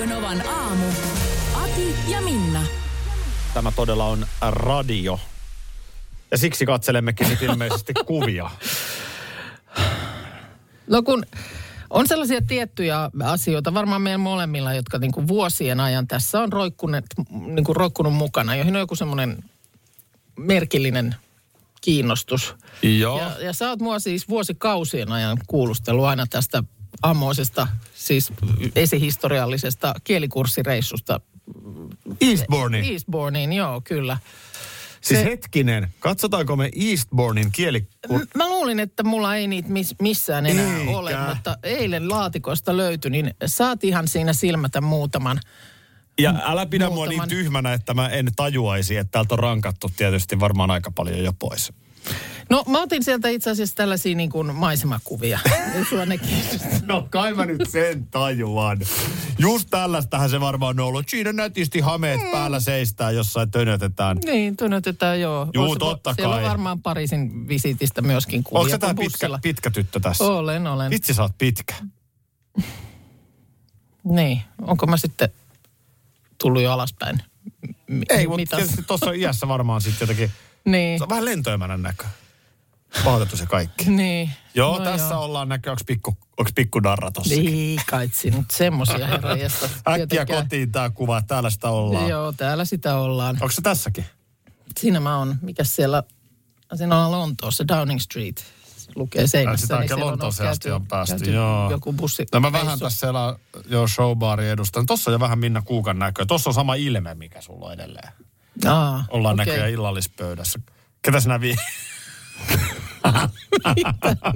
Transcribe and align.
Radio 0.00 0.16
Novan 0.16 0.48
aamu. 0.48 0.86
Ati 1.54 1.94
ja 2.08 2.20
Minna. 2.20 2.62
Tämä 3.54 3.72
todella 3.72 4.04
on 4.04 4.26
radio. 4.50 5.20
Ja 6.30 6.38
siksi 6.38 6.66
katselemmekin 6.66 7.28
nyt 7.28 7.42
ilmeisesti 7.42 7.92
kuvia. 8.06 8.50
No 10.86 11.02
kun 11.02 11.24
on 11.90 12.08
sellaisia 12.08 12.40
tiettyjä 12.42 13.10
asioita, 13.24 13.74
varmaan 13.74 14.02
meidän 14.02 14.20
molemmilla, 14.20 14.74
jotka 14.74 14.98
niin 14.98 15.12
kuin 15.12 15.28
vuosien 15.28 15.80
ajan 15.80 16.06
tässä 16.06 16.40
on 16.40 16.52
roikkunut, 16.52 17.04
niin 17.30 17.64
kuin 17.64 17.76
roikkunut 17.76 18.14
mukana, 18.14 18.56
joihin 18.56 18.76
on 18.76 18.80
joku 18.80 18.96
semmoinen 18.96 19.44
merkillinen 20.36 21.14
kiinnostus. 21.80 22.54
Joo. 22.82 23.18
Ja, 23.18 23.30
ja 23.40 23.52
sä 23.52 23.68
oot 23.68 23.80
mua 23.80 23.98
siis 23.98 24.28
vuosikausien 24.28 25.12
ajan 25.12 25.38
kuulustellut 25.46 26.04
aina 26.04 26.26
tästä 26.30 26.62
ammoisesta, 27.02 27.68
siis 28.00 28.32
esihistoriallisesta 28.76 29.94
kielikurssireissusta 30.04 31.20
Eastbourne. 32.20 32.78
Eastbourneen, 32.92 33.52
joo, 33.52 33.80
kyllä. 33.80 34.18
Siis 35.00 35.20
se- 35.20 35.24
hetkinen, 35.24 35.88
katsotaanko 35.98 36.56
me 36.56 36.70
Eastbournein 36.90 37.52
kieli... 37.52 37.86
Mä 38.34 38.48
luulin, 38.48 38.80
että 38.80 39.02
mulla 39.02 39.36
ei 39.36 39.46
niitä 39.46 39.68
miss- 39.68 39.94
missään 40.00 40.46
enää 40.46 40.78
Eikä. 40.78 40.90
ole, 40.90 41.16
mutta 41.28 41.58
eilen 41.62 42.08
laatikosta 42.08 42.76
löytyi, 42.76 43.10
niin 43.10 43.34
saat 43.46 43.84
ihan 43.84 44.08
siinä 44.08 44.32
silmätä 44.32 44.80
muutaman. 44.80 45.40
Ja 46.18 46.34
älä 46.44 46.66
pidä 46.66 46.86
mua 46.86 46.94
Muutaman. 46.94 47.28
niin 47.28 47.38
tyhmänä, 47.38 47.72
että 47.72 47.94
mä 47.94 48.08
en 48.08 48.26
tajuaisi, 48.36 48.96
että 48.96 49.10
täältä 49.10 49.34
on 49.34 49.38
rankattu 49.38 49.90
tietysti 49.96 50.40
varmaan 50.40 50.70
aika 50.70 50.90
paljon 50.90 51.24
jo 51.24 51.32
pois. 51.38 51.72
No 52.50 52.64
mä 52.68 52.82
otin 52.82 53.04
sieltä 53.04 53.28
itse 53.28 53.50
asiassa 53.50 53.74
tällaisia 53.76 54.14
niin 54.16 54.30
kuin 54.30 54.54
maisemakuvia. 54.54 55.38
No 56.86 57.06
kai 57.10 57.34
mä 57.34 57.46
nyt 57.46 57.62
sen 57.70 58.06
tajuan. 58.06 58.78
Just 59.38 59.68
tällaistähän 59.70 60.30
se 60.30 60.40
varmaan 60.40 60.80
on 60.80 60.86
ollut. 60.86 61.08
Siinä 61.08 61.32
nätisti 61.32 61.80
hameet 61.80 62.20
päällä 62.32 62.60
seistää 62.60 63.10
jossain 63.10 63.50
tönötetään. 63.50 64.18
Niin, 64.24 64.56
tunnetetaan 64.56 65.20
joo. 65.20 65.48
Juu, 65.54 65.64
Ois- 65.70 65.78
totta 65.78 66.14
Siellä 66.14 66.34
kai. 66.34 66.44
on 66.44 66.50
varmaan 66.50 66.82
Pariisin 66.82 67.48
visitistä 67.48 68.02
myöskin 68.02 68.44
kuvia. 68.44 68.74
Onko 68.74 68.86
kun 68.86 68.96
pitkä, 68.96 69.28
pitkä 69.42 69.70
tyttö 69.70 70.00
tässä? 70.00 70.24
Olen, 70.24 70.66
olen. 70.66 70.92
Itse 70.92 71.14
sä 71.14 71.22
oot 71.22 71.38
pitkä. 71.38 71.74
Niin, 74.04 74.42
onko 74.62 74.86
mä 74.86 74.96
sitten 74.96 75.28
tullut 76.38 76.62
jo 76.62 76.72
alaspäin? 76.72 77.22
M- 77.88 78.02
Ei, 78.08 78.26
mutta 78.26 78.56
tuossa 78.86 79.12
iässä 79.12 79.48
varmaan 79.48 79.80
sitten 79.80 80.00
jotenkin... 80.08 80.30
Niin, 80.64 80.98
Se 80.98 81.04
on 81.04 81.08
vähän 81.10 81.24
lentoemänän 81.24 81.82
näkö. 81.82 82.04
Pahoitettu 83.04 83.36
se 83.36 83.46
kaikki. 83.46 83.90
niin. 84.00 84.30
Joo, 84.54 84.78
No 84.78 84.84
tässä 84.84 85.14
joo. 85.14 85.24
ollaan 85.24 85.48
näkö, 85.48 85.70
onko 85.70 85.82
pikku, 85.86 86.16
onks 86.38 86.52
pikku 86.54 86.82
darra 86.82 87.10
tossakin? 87.10 87.48
Ei 87.54 87.76
kaitsi 87.90 88.30
nyt 88.30 88.50
semmosia 88.50 89.06
herranjestas. 89.06 89.70
Äkkiä 89.88 90.06
Tietenkään. 90.06 90.42
kotiin 90.42 90.72
tää 90.72 90.90
kuva, 90.90 91.22
täällä 91.22 91.50
sitä 91.50 91.68
ollaan. 91.68 92.08
Joo, 92.08 92.32
täällä 92.32 92.64
sitä 92.64 92.96
ollaan. 92.96 93.34
Onko 93.40 93.50
se 93.50 93.62
tässäkin? 93.62 94.06
Siinä 94.80 95.00
mä 95.00 95.18
oon. 95.18 95.36
Mikäs 95.42 95.76
siellä? 95.76 96.02
Siinä 96.74 97.04
on 97.06 97.10
Lontoossa, 97.12 97.68
Downing 97.68 98.00
Street. 98.00 98.38
Se 98.76 98.90
lukee 98.96 99.26
seinässä. 99.26 99.64
sitä 99.64 99.74
oikein 99.76 99.88
siellä 99.88 100.04
on 100.04 100.10
Lontooseen 100.10 100.48
asti 100.50 100.68
käyty- 100.68 100.74
on 100.82 100.86
päästy, 100.86 101.16
käyty 101.16 101.32
joo. 101.32 101.70
Joku 101.70 101.92
bussi. 101.92 102.26
No 102.32 102.40
mä 102.40 102.52
vähän 102.52 102.66
reissu. 102.66 102.84
tässä 102.84 102.98
siellä 103.00 103.36
jo 103.68 103.88
showbaari 103.88 104.48
edustan. 104.48 104.86
Tossa 104.86 105.10
on 105.10 105.12
jo 105.12 105.20
vähän 105.20 105.38
Minna 105.38 105.62
Kuukan 105.62 105.98
näköä. 105.98 106.26
Tossa 106.26 106.50
on 106.50 106.54
sama 106.54 106.74
ilme, 106.74 107.14
mikä 107.14 107.40
sulla 107.40 107.66
on 107.66 107.72
edelleen. 107.72 108.12
Aa, 108.66 109.04
Ollaan 109.08 109.34
okei. 109.34 109.46
näköjään 109.46 109.70
illallispöydässä. 109.70 110.60
Ketä 111.02 111.20
sinä 111.20 111.40
vii? 112.48 113.84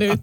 nyt? 0.08 0.20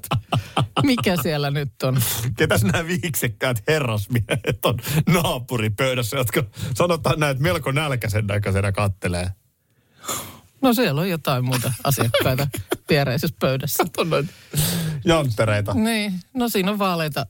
Mikä 0.83 1.15
siellä 1.23 1.51
nyt 1.51 1.83
on? 1.83 2.01
Ketä 2.37 2.57
sinä 2.57 2.87
viiksekkäät 2.87 3.63
herrasmiehet 3.67 4.65
on 4.65 4.79
naapuripöydässä, 5.09 6.17
jotka 6.17 6.43
sanotaan 6.75 7.19
näin, 7.19 7.31
että 7.31 7.43
melko 7.43 7.71
nälkäisen 7.71 8.27
näköisenä 8.27 8.71
kattelee. 8.71 9.29
No 10.61 10.73
siellä 10.73 11.01
on 11.01 11.09
jotain 11.09 11.45
muuta 11.45 11.73
asiakkaita 11.83 12.47
viereisessä 12.89 13.35
pöydässä. 13.39 13.85
Noin 14.05 14.29
janttereita. 15.05 15.73
Niin, 15.73 16.13
no 16.33 16.49
siinä 16.49 16.71
on 16.71 16.79
vaaleita. 16.79 17.25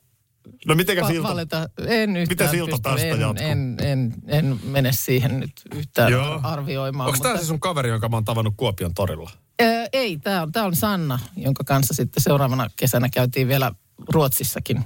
No 0.67 0.75
mitenkä 0.75 1.07
silta? 1.07 1.27
vaaleita. 1.27 1.69
En 1.87 2.17
yhtään 2.17 2.27
Miten 2.27 2.49
silta 2.49 2.71
pysty- 2.71 2.83
tästä 2.83 3.07
en, 3.07 3.19
jatkuu? 3.21 3.45
en, 3.47 3.77
en, 3.81 4.13
en, 4.27 4.59
mene 4.63 4.91
siihen 4.91 5.39
nyt 5.39 5.51
yhtään 5.75 6.11
Joo. 6.11 6.39
arvioimaan. 6.43 7.09
Onko 7.09 7.23
tämä 7.23 7.37
se 7.37 7.45
sun 7.45 7.59
kaveri, 7.59 7.89
jonka 7.89 8.09
mä 8.09 8.15
oon 8.17 8.25
tavannut 8.25 8.53
Kuopion 8.57 8.93
torilla? 8.93 9.31
Ää, 9.59 9.80
ei, 9.93 10.17
tämä 10.17 10.41
on, 10.41 10.51
tää 10.51 10.65
on 10.65 10.75
Sanna, 10.75 11.19
jonka 11.37 11.63
kanssa 11.63 11.93
sitten 11.93 12.23
seuraavana 12.23 12.69
kesänä 12.75 13.09
käytiin 13.09 13.47
vielä 13.47 13.71
Ruotsissakin 14.09 14.85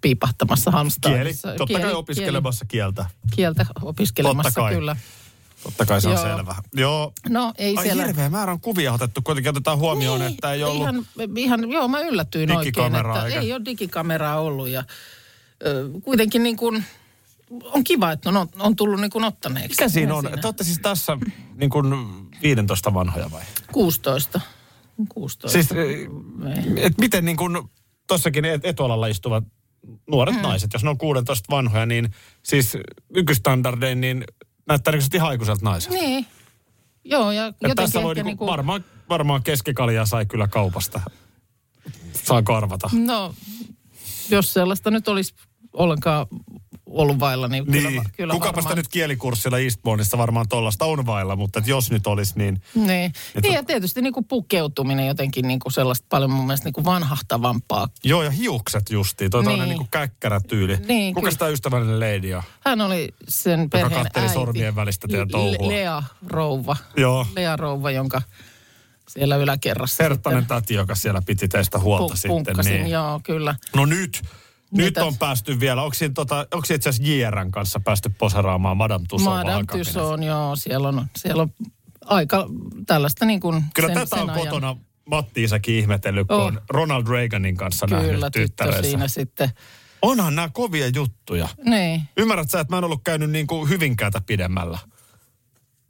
piipahtamassa 0.00 0.70
Kieli. 0.70 0.76
Halmstadissa. 0.76 1.54
Totta 1.58 1.80
kai 1.80 1.92
opiskelemassa 1.92 2.64
kieltä. 2.64 3.02
Kieli, 3.02 3.36
kieltä 3.36 3.66
opiskelemassa, 3.82 4.50
Totta 4.50 4.60
kai. 4.60 4.74
kyllä. 4.74 4.96
Totta 5.62 5.86
kai 5.86 6.00
se 6.00 6.08
on 6.08 6.14
Joo. 6.14 6.22
selvä. 6.22 6.54
Joo. 6.74 7.12
No 7.28 7.52
ei 7.58 7.76
Ai 7.76 7.84
siellä... 7.84 8.06
hirveä 8.06 8.28
määrä 8.30 8.52
on 8.52 8.60
kuvia 8.60 8.92
otettu. 8.92 9.22
Kuitenkin 9.22 9.50
otetaan 9.50 9.78
huomioon, 9.78 10.20
niin, 10.20 10.32
että 10.32 10.52
ei 10.52 10.62
ollut... 10.62 10.82
Ihan, 10.82 11.06
ihan, 11.36 11.70
joo, 11.70 11.88
mä 11.88 12.00
yllätyin 12.00 12.56
oikein, 12.56 12.94
että 12.94 13.26
eikä? 13.26 13.40
ei 13.40 13.52
ole 13.52 13.64
digikameraa 13.64 14.40
ollut. 14.40 14.68
Ja, 14.68 14.84
ö, 15.66 15.88
kuitenkin 16.02 16.42
niin 16.42 16.56
kuin, 16.56 16.84
on 17.64 17.84
kiva, 17.84 18.12
että 18.12 18.28
on, 18.28 18.48
on 18.58 18.76
tullut 18.76 19.00
niin 19.00 19.10
kuin 19.10 19.24
ottaneeksi. 19.24 19.68
Mikä 19.68 19.88
siinä 19.88 20.14
on? 20.14 20.24
Te 20.24 20.46
olette 20.46 20.64
siis 20.64 20.78
tässä 20.78 21.18
niin 21.54 21.70
kuin 21.70 21.86
15 22.42 22.94
vanhoja 22.94 23.30
vai? 23.30 23.42
16. 23.72 24.40
16. 25.08 25.48
Siis, 25.52 25.68
et 26.76 26.98
miten 26.98 27.24
niin 27.24 27.36
kuin 27.36 27.58
tossakin 28.06 28.44
et- 28.44 28.64
etualalla 28.64 29.06
istuvat 29.06 29.44
nuoret 30.10 30.34
Mm. 30.34 30.42
naiset, 30.42 30.72
jos 30.72 30.84
ne 30.84 30.90
on 30.90 30.98
16 30.98 31.46
vanhoja, 31.50 31.86
niin 31.86 32.10
siis 32.42 32.72
nykystandardein, 33.14 34.00
niin 34.00 34.24
näyttää 34.68 34.92
niin 34.92 35.02
kuin 35.10 35.16
ihan 35.16 35.28
aikuiselta 35.28 35.64
naiselta. 35.64 35.98
Niin. 35.98 36.26
Joo, 37.04 37.30
ja 37.32 37.46
Et 37.46 37.54
jotenkin 37.56 37.76
tässä 37.76 38.02
voi 38.02 38.12
ehkä 38.12 38.22
niinku, 38.22 38.28
niinku, 38.44 38.46
varmaan, 38.46 38.84
varmaan 39.08 39.42
keskikaljaa 39.42 40.06
sai 40.06 40.26
kyllä 40.26 40.48
kaupasta. 40.48 41.00
Saanko 42.24 42.54
arvata? 42.54 42.90
No, 42.92 43.34
jos 44.30 44.52
sellaista 44.52 44.90
nyt 44.90 45.08
olisi 45.08 45.34
ollenkaan 45.72 46.26
ollut 46.86 47.20
vailla, 47.20 47.48
niin, 47.48 47.64
Niin, 47.66 47.82
kyllä, 47.88 48.02
kyllä 48.16 48.32
kukapa 48.34 48.56
varmaan. 48.56 48.76
nyt 48.76 48.88
kielikurssilla 48.88 49.58
Eastbourneissa 49.58 50.18
varmaan 50.18 50.48
tollasta 50.48 50.84
on 50.84 51.06
vailla, 51.06 51.36
mutta 51.36 51.58
et 51.58 51.66
jos 51.66 51.90
nyt 51.90 52.06
olisi, 52.06 52.32
niin 52.36 52.62
Niin, 52.74 52.90
Että- 53.34 53.40
niin 53.42 53.54
ja 53.54 53.62
tietysti 53.62 54.02
niin 54.02 54.12
kuin 54.12 54.24
pukeutuminen 54.24 55.06
jotenkin 55.06 55.48
niin 55.48 55.58
kuin 55.58 55.72
sellaista 55.72 56.06
paljon 56.08 56.30
mun 56.30 56.46
mielestä 56.46 56.64
niin 56.64 56.72
kuin 56.72 56.84
vanhahtavampaa. 56.84 57.88
joo 58.04 58.22
ja 58.22 58.30
hiukset 58.30 58.90
justiin, 58.90 59.30
toi 59.30 59.44
niin. 59.44 59.58
Niin. 59.64 59.76
kuin 59.76 59.88
käkkärä 59.90 60.40
tyyli. 60.40 60.76
Niin, 60.76 61.14
Kuka 61.14 61.30
sitä 61.30 61.48
ystävällinen 61.48 62.00
lady 62.00 62.34
on? 62.34 62.42
Hän 62.64 62.80
oli 62.80 63.08
sen 63.28 63.70
perheen 63.70 64.02
katteli 64.02 64.24
äiti. 64.24 64.34
sormien 64.34 64.76
välistä 64.76 65.08
teidän 65.08 65.28
touhua. 65.28 65.68
Lea 65.68 66.02
Rouva. 66.26 66.76
Joo. 66.96 67.26
Lea 67.36 67.56
Rouva, 67.56 67.90
jonka 67.90 68.22
siellä 69.08 69.36
yläkerrassa 69.36 70.02
Herttainen 70.02 70.46
täti, 70.46 70.74
joka 70.74 70.94
siellä 70.94 71.22
piti 71.26 71.48
teistä 71.48 71.78
huolta 71.78 72.14
pu- 72.14 72.16
sitten. 72.16 72.30
punkkasin. 72.30 72.72
Niin. 72.72 72.90
Joo, 72.90 73.20
kyllä. 73.24 73.54
No 73.76 73.86
nyt, 73.86 74.22
nyt 74.76 74.98
on 74.98 75.16
päästy 75.18 75.60
vielä. 75.60 75.82
Onko 75.82 75.94
siinä, 75.94 76.14
tota, 76.14 76.36
onko 76.54 76.66
itse 76.74 76.88
asiassa 76.88 77.12
JRn 77.12 77.50
kanssa 77.50 77.80
päästy 77.80 78.10
poseraamaan 78.18 78.76
Madame 78.76 79.04
Tussauds 79.08 79.44
Madame 79.44 79.64
Tussauds, 79.72 80.22
joo, 80.22 80.56
siellä 80.56 80.88
on, 80.88 81.06
siellä 81.16 81.42
on 81.42 81.50
aika 82.04 82.46
tällaista 82.86 83.24
niin 83.24 83.40
kuin 83.40 83.64
Kyllä 83.74 83.88
sen, 83.88 84.08
tätä 84.08 84.22
on 84.22 84.30
kotona 84.30 84.76
Matti 85.10 85.42
Isäkin 85.42 85.74
ihmetellyt, 85.74 86.28
kun 86.28 86.36
Oh. 86.36 86.46
on 86.46 86.60
Ronald 86.70 87.06
Reaganin 87.08 87.56
kanssa 87.56 87.86
Kyllä, 87.86 88.02
nähnyt 88.02 88.24
tyttö 88.32 88.82
siinä 88.82 89.08
sitten. 89.08 89.50
Onhan 90.02 90.34
nämä 90.34 90.48
kovia 90.52 90.88
juttuja. 90.88 91.48
Niin. 91.64 92.02
Ymmärrät 92.16 92.50
sä, 92.50 92.60
että 92.60 92.74
mä 92.74 92.78
en 92.78 92.84
ollut 92.84 93.00
käynyt 93.04 93.30
niin 93.30 93.46
kuin 93.46 93.68
Hyvinkäätä 93.68 94.20
pidemmällä 94.26 94.78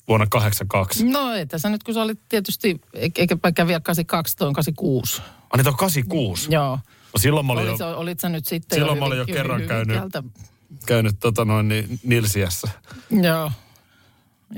vuonna 0.08 0.26
82. 0.26 1.04
No 1.04 1.32
ei 1.32 1.46
tässä 1.46 1.68
nyt, 1.68 1.82
kun 1.82 1.94
sä 1.94 2.02
olit 2.02 2.20
tietysti, 2.28 2.80
eikä 2.94 3.36
kävi 3.54 3.68
vielä 3.68 3.80
82, 3.80 4.36
toi 4.36 4.48
on 4.48 4.54
86. 4.54 5.22
Ah, 5.22 5.56
niitä 5.56 5.70
on 5.70 5.76
86. 5.76 6.48
Joo. 6.54 6.78
No 7.12 7.18
silloin 7.18 7.46
mä 7.46 7.52
olin 7.52 7.68
Olit, 7.68 7.78
jo 7.80 7.98
olit 7.98 8.20
sä 8.20 8.28
nyt 8.28 8.46
sitten 8.46 8.76
Silloin 8.78 8.96
jo 8.96 9.00
mä 9.00 9.06
olin 9.06 9.18
jo 9.18 9.22
hyvin- 9.24 9.34
kerran 9.34 9.56
hyvin 9.56 9.68
käynyt. 9.68 9.96
Hyvinkäältä? 9.96 10.22
käynyt 10.86 11.16
tota 11.20 11.44
noin 11.44 11.68
niin 11.68 12.00
Nilsiässä. 12.04 12.68
Joo. 13.22 13.52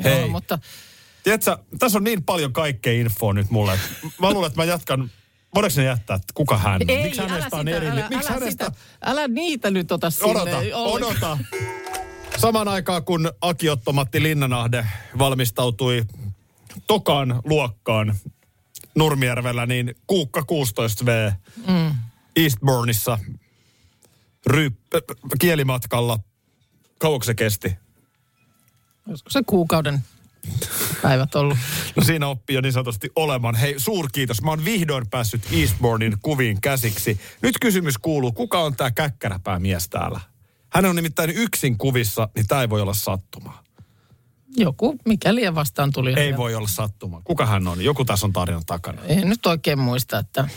Hei. 0.05 0.19
Joo, 0.21 0.29
mutta 0.29 0.59
Tiedätkö, 1.23 1.59
tässä 1.79 1.99
on 1.99 2.05
niin 2.05 2.23
paljon 2.23 2.53
kaikkea 2.53 2.93
infoa 2.93 3.33
nyt 3.33 3.50
mulle. 3.50 3.75
että 3.75 3.89
Mä 4.21 4.31
luulen, 4.31 4.47
että 4.47 4.61
mä 4.61 4.65
jatkan 4.65 5.11
voidaanko 5.55 5.81
ne 5.81 5.85
jättää, 5.87 6.15
että 6.17 6.33
kuka 6.35 6.59
hän 6.59 6.75
on? 6.75 6.81
Ei, 6.91 7.03
Miksi 7.03 7.21
hänestä 7.21 7.56
on 7.56 7.69
erillinen? 7.69 7.99
älä, 8.05 8.09
Miksi 8.09 8.29
älä, 8.33 8.41
hänestä... 8.41 8.65
sitä, 8.65 8.77
älä 9.05 9.29
niitä 9.29 9.71
nyt 9.71 9.93
ota 9.93 10.06
Odota, 10.23 10.44
silleen 10.44 10.75
ollenkaan. 10.77 11.39
odota. 11.39 11.39
Samaan 12.39 12.69
aikaan 12.69 13.05
kun 13.05 13.33
Aki 13.41 13.69
Otto-Matti 13.71 14.23
Linnanahde 14.23 14.87
valmistautui 15.19 16.05
tokaan 16.87 17.41
luokkaan 17.44 18.15
Nurmijärvellä, 18.94 19.67
niin 19.67 19.94
Kuukka 20.06 20.41
16V 20.41 21.33
mm. 21.67 21.94
Eastbourneissa 22.44 23.19
ryypp- 24.50 25.14
kielimatkalla. 25.38 26.19
Kauanko 26.99 27.25
se 27.25 27.35
kesti? 27.35 27.76
Olisiko 29.08 29.31
se 29.31 29.43
kuukauden 29.46 30.05
päivät 31.02 31.35
ollut? 31.35 31.58
No 31.96 32.05
siinä 32.05 32.26
oppii 32.29 32.55
jo 32.55 32.61
niin 32.61 32.73
sanotusti 32.73 33.11
olemaan. 33.17 33.55
Hei, 33.55 33.75
suurkiitos. 33.81 34.43
Mä 34.43 34.50
oon 34.50 34.64
vihdoin 34.64 35.06
päässyt 35.11 35.43
Eastbournein 35.52 36.17
kuviin 36.23 36.61
käsiksi. 36.61 37.20
Nyt 37.43 37.55
kysymys 37.61 37.99
kuuluu, 37.99 38.32
kuka 38.32 38.61
on 38.61 38.76
tää 38.76 38.91
käkkäräpäämies 38.91 39.88
täällä? 39.88 40.20
Hän 40.73 40.84
on 40.84 40.96
nimittäin 40.96 41.31
yksin 41.31 41.79
kuvissa, 41.79 42.29
niin 42.34 42.46
tää 42.46 42.61
ei 42.61 42.70
voi 42.70 42.81
olla 42.81 42.94
sattumaa. 42.94 43.64
Joku, 44.56 44.96
mikä 45.05 45.34
liian 45.34 45.55
vastaan 45.55 45.93
tuli. 45.93 46.12
Ei 46.17 46.37
voi 46.37 46.55
olla 46.55 46.69
sattumaa. 46.69 47.20
Kuka 47.25 47.46
hän 47.46 47.69
on? 47.69 47.84
Joku 47.84 48.05
tässä 48.05 48.26
on 48.26 48.32
tarinan 48.32 48.67
takana. 48.67 49.02
En 49.02 49.29
nyt 49.29 49.46
oikein 49.46 49.79
muista, 49.79 50.19
että 50.19 50.49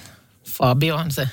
Fabiohan 0.50 1.12
se 1.12 1.30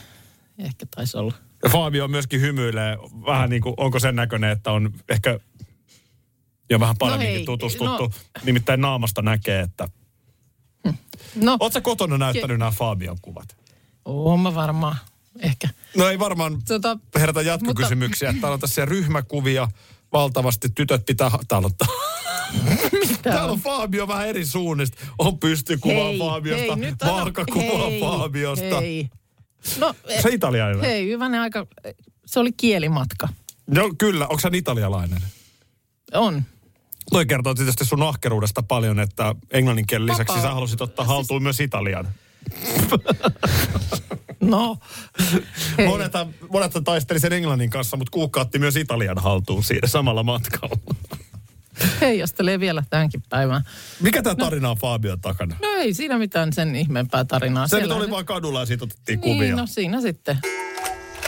ehkä 0.58 0.86
taisi 0.96 1.16
olla. 1.16 1.34
Ja 1.62 1.70
Fabio 1.70 2.08
myöskin 2.08 2.40
hymyilee 2.40 2.96
vähän 3.26 3.50
niin 3.50 3.62
kuin, 3.62 3.74
onko 3.76 3.98
sen 3.98 4.16
näköinen, 4.16 4.50
että 4.50 4.72
on 4.72 4.92
ehkä 5.08 5.40
jo 6.70 6.80
vähän 6.80 6.96
paremminkin 6.98 7.36
hei, 7.36 7.44
tutustuttu. 7.44 8.02
no- 8.06 8.10
Nimittäin 8.44 8.80
naamasta 8.80 9.22
näkee, 9.22 9.60
että... 9.60 9.88
No, 11.34 11.56
Oletko 11.60 11.80
kotona 11.80 12.18
näyttänyt 12.18 12.58
nämä 12.58 12.70
Fabion 12.70 13.16
kuvat? 13.22 13.56
oon 14.04 14.40
mä 14.40 14.54
varmaan. 14.54 14.96
Ehkä. 15.40 15.68
No 15.96 16.08
ei 16.08 16.18
varmaan 16.18 16.62
Tota, 16.68 16.98
herätä 17.18 17.42
jatkokysymyksiä. 17.42 18.32
Täällä 18.40 18.54
on 18.54 18.60
tässä 18.60 18.84
ryhmäkuvia 18.84 19.68
valtavasti. 20.12 20.68
Tytöt 20.74 21.06
pitää... 21.06 21.30
Täällä 21.48 21.66
on, 21.66 21.72
Täällä 23.22 23.52
on 23.52 23.60
Fabio 23.60 24.08
vähän 24.08 24.28
eri 24.28 24.46
suunnista. 24.46 25.06
On 25.18 25.38
pystykuvaa 25.38 26.08
hei, 26.08 26.18
Fabiosta, 26.18 26.78
vaakakuvaa 27.06 28.18
Fabiosta. 28.18 28.80
Hei. 28.80 29.10
No, 29.78 29.94
Se 30.22 30.28
italialainen. 30.28 30.84
hei, 30.90 31.08
hyvänen 31.08 31.40
aika. 31.40 31.66
Se 32.26 32.40
oli 32.40 32.52
kielimatka. 32.52 33.28
No 33.66 33.90
kyllä, 33.98 34.24
onko 34.26 34.40
hän 34.44 34.54
italialainen? 34.54 35.22
On. 36.14 36.42
Toi 37.10 37.26
kertoo 37.26 37.54
tietysti 37.54 37.84
sun 37.84 38.02
ahkeruudesta 38.02 38.62
paljon, 38.62 39.00
että 39.00 39.34
englannin 39.50 39.86
kielen 39.86 40.06
lisäksi 40.06 40.32
Vapaa. 40.34 40.42
sä 40.50 40.54
halusit 40.54 40.80
ottaa 40.80 41.04
haltuun 41.06 41.42
myös 41.42 41.60
italian. 41.60 42.08
No. 44.40 44.78
Hei. 45.78 45.86
Monethan, 45.86 46.34
monethan 46.52 46.84
taisteli 46.84 47.20
sen 47.20 47.32
englannin 47.32 47.70
kanssa, 47.70 47.96
mutta 47.96 48.10
Kuukka 48.10 48.40
otti 48.40 48.58
myös 48.58 48.76
italian 48.76 49.18
haltuun 49.18 49.64
siinä 49.64 49.88
samalla 49.88 50.22
matkalla. 50.22 50.76
Heijastelee 52.00 52.60
vielä 52.60 52.82
tämänkin 52.90 53.22
päivään. 53.28 53.62
Mikä 54.00 54.22
tämä 54.22 54.34
tarina 54.34 54.70
on 54.70 54.76
Fabion 54.76 55.20
takana? 55.20 55.56
No 55.62 55.68
ei 55.68 55.94
siinä 55.94 56.18
mitään 56.18 56.52
sen 56.52 56.76
ihmeempää 56.76 57.24
tarinaa. 57.24 57.66
Se 57.68 57.80
nyt 57.80 57.90
oli 57.90 58.00
nyt- 58.00 58.10
vaan 58.10 58.24
kadulla 58.24 58.60
ja 58.60 58.66
siitä 58.66 58.84
otettiin 58.84 59.20
Niin, 59.20 59.34
kuvia. 59.36 59.56
no 59.56 59.66
siinä 59.66 60.00
sitten. 60.00 60.38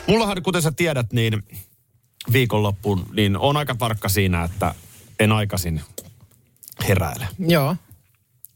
Mullahan, 0.06 0.42
kuten 0.42 0.62
sä 0.62 0.72
tiedät, 0.72 1.12
niin 1.12 1.42
viikonloppuun, 2.32 3.06
niin 3.12 3.36
on 3.36 3.56
aika 3.56 3.74
tarkka 3.74 4.08
siinä, 4.08 4.44
että 4.44 4.74
en 5.20 5.32
aikaisin 5.32 5.80
heräile. 6.88 7.28
Joo. 7.38 7.76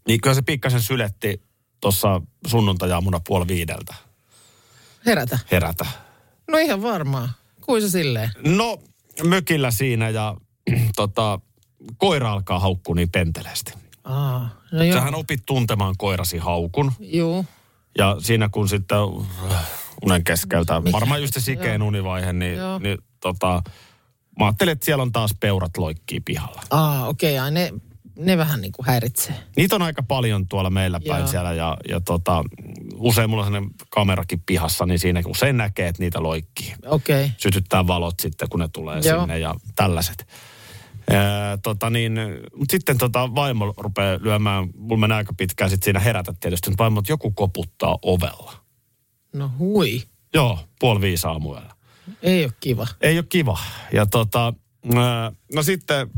Niin 0.08 0.20
kyllä 0.20 0.35
se 0.35 0.43
pikkasen 0.43 0.82
syletti 0.82 1.43
tuossa 1.81 2.20
sunnuntajaamuna 2.46 3.20
puoli 3.26 3.49
viideltä 3.49 3.94
Herätä. 5.06 5.38
herätä. 5.50 5.87
No 6.50 6.58
ihan 6.58 6.82
varmaan. 6.82 7.29
Kuin 7.61 7.82
se 7.82 7.91
silleen? 7.91 8.31
No, 8.46 8.82
mökillä 9.25 9.70
siinä 9.70 10.08
ja 10.08 10.37
tota, 10.96 11.41
koira 11.96 12.32
alkaa 12.32 12.58
haukkua 12.58 12.94
niin 12.94 13.10
penteleesti. 13.10 13.72
Aa, 14.04 14.50
no 14.72 14.82
joo. 14.82 14.98
Sähän 14.98 15.14
opit 15.14 15.42
tuntemaan 15.46 15.94
koirasi 15.98 16.38
haukun. 16.38 16.92
Juu. 17.00 17.46
Ja 17.98 18.16
siinä 18.19 18.48
kun 18.48 18.69
sitten 18.69 18.98
äh, 19.52 19.66
unen 20.04 20.25
keskeltä, 20.25 20.81
Mikä- 20.81 20.92
varmaan 20.92 21.20
just 21.20 21.34
se 21.34 21.40
sikein 21.40 21.81
joo. 21.81 21.88
univaihe, 21.88 22.32
niin, 22.32 22.56
Joo. 22.56 22.78
niin 22.78 22.98
tota, 23.20 23.62
mä 24.38 24.44
ajattelin, 24.46 24.72
että 24.72 24.84
siellä 24.84 25.02
on 25.02 25.12
taas 25.12 25.34
peurat 25.40 25.76
loikkii 25.76 26.20
pihalla. 26.20 26.62
Aa, 26.70 27.08
okei. 27.08 27.38
Okay, 27.38 27.50
ne, 27.50 27.72
ne 28.19 28.38
vähän 28.38 28.60
niin 28.60 28.72
kuin 28.72 28.86
häiritsee. 28.86 29.34
Niitä 29.56 29.76
on 29.76 29.82
aika 29.82 30.02
paljon 30.02 30.48
tuolla 30.48 30.70
meillä 30.70 31.00
päin 31.08 31.20
Joo. 31.20 31.28
siellä 31.28 31.52
ja, 31.52 31.76
ja 31.88 32.00
tota, 32.00 32.44
usein 32.94 33.31
mulla 33.31 33.46
on 33.46 33.70
kamerakin 33.90 34.42
pihassa, 34.46 34.86
niin 34.86 34.98
siinä 34.98 35.22
usein 35.26 35.56
näkee, 35.56 35.88
että 35.88 36.02
niitä 36.02 36.22
loikkii. 36.22 36.75
Okei. 36.86 37.25
Okay. 37.25 37.34
Sytyttää 37.38 37.86
valot 37.86 38.20
sitten, 38.20 38.48
kun 38.48 38.60
ne 38.60 38.69
tulee 38.69 39.00
Joo. 39.04 39.20
sinne 39.20 39.38
ja 39.38 39.54
tällaiset. 39.76 40.26
Ää, 41.11 41.56
tota 41.56 41.91
niin, 41.91 42.12
mutta 42.56 42.73
sitten 42.73 42.99
tota 42.99 43.35
vaimo 43.35 43.75
rupeaa 43.77 44.19
lyömään, 44.21 44.69
mulla 44.77 45.01
menee 45.01 45.17
aika 45.17 45.35
pitkään 45.37 45.71
sitten 45.71 45.85
siinä 45.85 46.01
herätä 46.01 46.35
tietysti, 46.41 46.71
mutta 46.71 46.85
vaimo, 46.85 47.01
että 47.01 47.12
joku 47.12 47.31
koputtaa 47.31 47.99
ovella. 48.03 48.53
No 49.33 49.51
hui. 49.59 50.03
Joo, 50.35 50.59
puoli 50.81 51.01
viisi 51.01 51.27
aamuyöllä. 51.27 51.75
Ei 52.23 52.45
ole 52.45 52.53
kiva. 52.61 52.87
Ei 53.01 53.19
ole 53.19 53.27
kiva. 53.29 53.59
Ja 53.93 54.06
tota, 54.06 54.53
no 55.55 55.62
sitten 55.62 56.11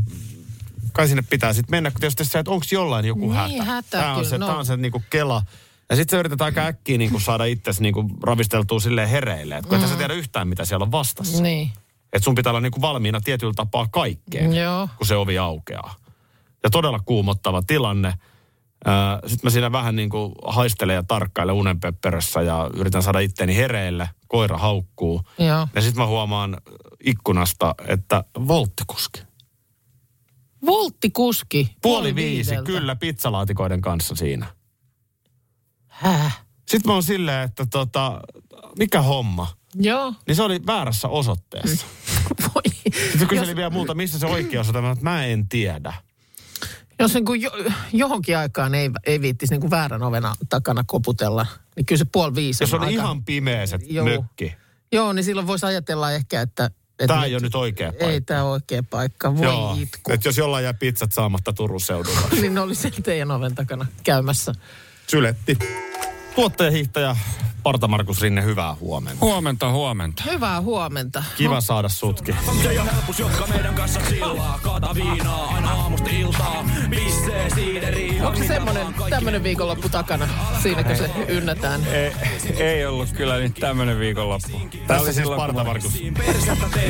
kai 0.93 1.09
sinne 1.09 1.23
pitää 1.31 1.53
sitten 1.53 1.71
mennä, 1.71 1.91
kun 1.91 2.01
tietysti 2.01 2.25
se, 2.25 2.39
että 2.39 2.51
onko 2.51 2.67
jollain 2.73 3.05
joku 3.05 3.21
Niin, 3.21 3.35
hätä. 3.35 3.65
hätä 3.65 3.89
Tämä 3.91 4.11
on 4.11 4.17
kyllä, 4.17 4.31
se, 4.31 4.39
no. 4.39 4.59
on 4.59 4.67
se 4.67 4.77
niinku 4.77 5.03
kela. 5.11 5.43
Ja 5.91 5.97
sitten 5.97 6.17
sä 6.17 6.21
yrität 6.21 6.43
aika 6.43 6.67
äkkiä 6.67 6.99
niinku 6.99 7.21
saada 7.21 7.45
itsesi 7.45 7.83
niinku 7.83 8.11
ravisteltua 8.23 8.81
silleen 8.81 9.09
hereille. 9.09 9.57
Että 9.57 9.69
kun 9.69 9.79
mm. 9.79 9.89
sä 9.89 9.97
tiedä 9.97 10.15
yhtään, 10.15 10.49
mitä 10.49 10.65
siellä 10.65 10.85
on 10.85 10.93
vastassa. 10.93 11.43
Niin. 11.43 11.71
Että 12.17 12.25
sun 12.25 12.35
pitää 12.35 12.51
olla 12.51 12.61
niinku 12.61 12.81
valmiina 12.81 13.21
tietyllä 13.21 13.53
tapaa 13.57 13.87
kaikkeen, 13.91 14.57
Joo. 14.57 14.89
kun 14.97 15.07
se 15.07 15.17
ovi 15.17 15.39
aukeaa. 15.39 15.95
Ja 16.65 16.71
todella 16.71 17.01
kuumottava 17.05 17.63
tilanne. 17.63 18.15
Sitten 19.27 19.41
mä 19.43 19.51
siinä 19.51 19.73
vähän 19.73 19.97
niin 19.97 20.09
kuin 20.11 20.33
haistelen 20.45 20.95
ja 20.95 21.03
tarkkailen 21.03 21.55
unenpepperössä 21.55 22.43
ja 22.43 22.71
yritän 22.75 23.03
saada 23.03 23.19
itteni 23.19 23.57
hereille. 23.57 24.11
Koira 24.29 24.59
haukkuu. 24.59 25.23
Joo. 25.39 25.69
Ja 25.75 25.81
sitten 25.81 26.03
mä 26.03 26.07
huomaan 26.07 26.57
ikkunasta, 27.05 27.75
että 27.89 28.25
volttikuski. 28.49 29.23
Volttikuski. 30.67 31.77
Puoli 31.83 32.15
viisi, 32.15 32.51
viideltä. 32.51 32.67
kyllä, 32.67 32.97
pizzalaatikoiden 32.97 33.81
kanssa 33.81 34.15
siinä. 34.17 34.47
Häh? 35.87 36.45
Sitten 36.69 36.89
mä 36.91 36.93
oon 36.93 37.03
silleen, 37.03 37.43
että 37.43 37.67
tota, 37.67 38.21
mikä 38.79 39.03
homma? 39.03 39.47
Joo. 39.81 40.15
Niin 40.27 40.37
se 40.37 40.43
oli 40.43 40.61
väärässä 40.67 41.09
osoitteessa. 41.09 41.87
Voi. 42.55 42.63
Sitten 42.85 43.21
se 43.21 43.27
kyseli 43.27 43.57
vielä 43.57 43.71
multa, 43.71 43.95
missä 43.95 44.19
se 44.19 44.27
oikea 44.27 44.61
osoite, 44.61 44.81
mä, 44.81 44.97
mä 45.01 45.25
en 45.25 45.49
tiedä. 45.49 45.93
Jos 46.99 47.15
niin 47.15 47.25
kuin 47.25 47.43
jo, 47.43 47.51
johonkin 47.93 48.39
aikaan 48.39 48.75
ei, 48.75 48.91
ei 49.07 49.21
viittisi 49.21 49.53
niin 49.53 49.61
kuin 49.61 49.71
väärän 49.71 50.03
oven 50.03 50.23
takana 50.49 50.85
koputella, 50.87 51.47
niin 51.77 51.87
kyllä 51.87 51.99
se 51.99 52.05
puoli 52.13 52.35
viisi 52.35 52.63
Jos 52.63 52.75
on 52.75 52.81
aika- 52.81 52.91
ihan 52.91 53.25
pimeä 53.25 53.67
se 53.67 53.79
Joo. 53.87 54.07
mökki. 54.07 54.55
Joo, 54.93 55.13
niin 55.13 55.25
silloin 55.25 55.47
voisi 55.47 55.67
ajatella 55.67 56.13
ehkä, 56.13 56.41
että... 56.41 56.65
että 56.67 57.07
Tämä 57.07 57.25
ei 57.25 57.35
ole 57.35 57.43
nyt 57.43 57.55
oikea 57.55 57.93
paikka. 57.93 58.07
Ei 58.07 58.21
tämä 58.21 58.43
oikea 58.45 58.83
paikka. 58.83 59.37
Voi 59.37 59.45
Joo, 59.45 59.77
itku. 59.81 60.13
että 60.13 60.29
jos 60.29 60.39
jollain 60.39 60.65
jää 60.65 60.75
pizzat 60.75 61.13
saamatta 61.13 61.53
Turun 61.53 61.81
seudulla. 61.81 62.21
Niin 62.41 62.55
ne 62.55 62.61
oli 62.61 62.75
siellä 62.75 62.99
teidän 63.03 63.31
oven 63.31 63.55
takana 63.55 63.87
käymässä. 64.03 64.53
Syletti. 65.07 65.59
Tuottajahiihtäjä 66.37 67.17
Parta 67.63 67.89
Markus 67.89 68.21
Rinne, 68.21 68.45
hyvää 68.45 68.75
huomenta. 68.75 69.27
Huomenta, 69.27 69.71
huomenta. 69.71 70.23
Hyvää 70.33 70.61
huomenta. 70.61 71.25
Kiva 71.37 71.61
saada 71.61 71.89
sutkin. 71.89 72.37
Se 72.63 72.73
ja 72.73 72.85
helpus, 72.85 73.19
jotka 73.19 73.47
meidän 73.47 73.75
kanssa 73.75 74.01
chillaa. 74.01 74.61
Kaata 74.63 74.95
viinaa 74.95 75.55
aina 75.55 75.71
aamusta 75.71 76.11
iltaa. 76.11 76.65
Pissee 76.91 77.51
siideri. 77.55 78.21
Onko 78.21 78.39
se 78.39 78.47
semmoinen 78.47 78.87
tämmöinen 79.11 79.43
viikonloppu 79.43 79.89
takana? 79.89 80.29
Siinäkö 80.63 80.97
se 80.97 81.11
ynnätään? 81.29 81.87
Ei, 81.87 82.13
ei 82.59 82.87
ollut 82.87 83.09
kyllä 83.13 83.39
nyt 83.39 83.55
tämmönen 83.55 83.99
viikonloppu. 83.99 84.59
Tää 84.59 84.81
Tässä 84.87 85.05
siis 85.05 85.17
silloin, 85.17 85.41
kun 85.41 85.47
Parta 85.47 85.65
Markus 85.65 86.03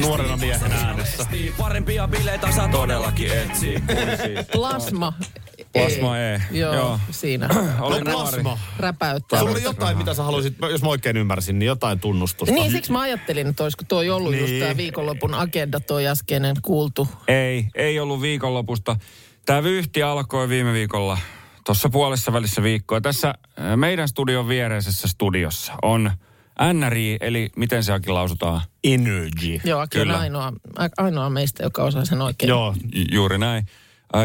nuorena 0.01 0.37
miehenä 0.37 0.75
äänessä. 0.75 1.27
Parempia 1.59 2.09
bileitä 2.09 2.53
saa 2.53 2.69
todellakin 2.69 3.33
etsiä. 3.33 3.81
Plasma. 4.53 5.13
Plasma 5.85 6.19
E. 6.19 6.43
Joo, 6.51 6.75
Joo. 6.75 7.01
siinä. 7.11 7.49
Oli 7.81 8.01
No, 8.01 8.13
plasma. 8.13 8.59
Räpäyttää. 8.79 9.39
Sulla 9.39 9.53
oli 9.53 9.63
jotain, 9.63 9.99
mitä 9.99 10.15
sä 10.15 10.23
haluaisit, 10.23 10.55
jos 10.71 10.83
mä 10.83 10.89
oikein 10.89 11.17
ymmärsin, 11.17 11.59
niin 11.59 11.67
jotain 11.67 12.01
tunnustusta. 12.01 12.55
Niin, 12.55 12.71
siksi 12.71 12.93
mä 12.93 13.01
ajattelin, 13.01 13.47
että 13.47 13.63
olisiko 13.63 13.85
toi 13.89 14.11
ollut 14.11 14.33
niin. 14.33 14.41
just 14.41 14.59
tämä 14.59 14.77
viikonlopun 14.77 15.35
agenda, 15.35 15.81
toi 15.81 16.07
äskeinen 16.07 16.57
kuultu. 16.63 17.09
Ei, 17.29 17.67
ei 17.75 18.01
ollut 18.01 18.23
viikonlopusta. 18.23 18.97
Tämä 19.47 19.63
vyyhti 19.63 20.03
alkoi 20.03 20.49
viime 20.49 20.73
viikolla, 20.73 21.19
tuossa 21.67 21.89
puolessa 21.89 22.33
välissä 22.33 22.63
viikkoa. 22.63 23.01
Tässä 23.01 23.35
meidän 23.77 24.09
studion 24.09 24.49
viereisessä 24.49 25.09
studiossa 25.09 25.73
on 25.83 26.11
NRI, 26.73 27.17
eli 27.21 27.51
miten 27.57 27.85
se 27.85 27.93
oikein 27.93 28.15
lausutaan? 28.15 28.61
Energy. 28.85 29.61
Joo, 29.65 29.87
kyllä 29.91 30.05
Kyllä. 30.05 30.19
ainoa, 30.19 30.53
ainoa 30.99 31.31
meistä, 31.31 31.63
joka 31.63 31.83
osaa 31.85 32.05
sen 32.05 32.23
oikein. 32.23 32.49
Joo, 32.49 32.75
Ju- 32.95 33.05
Juuri 33.13 33.39
näin. 33.39 33.67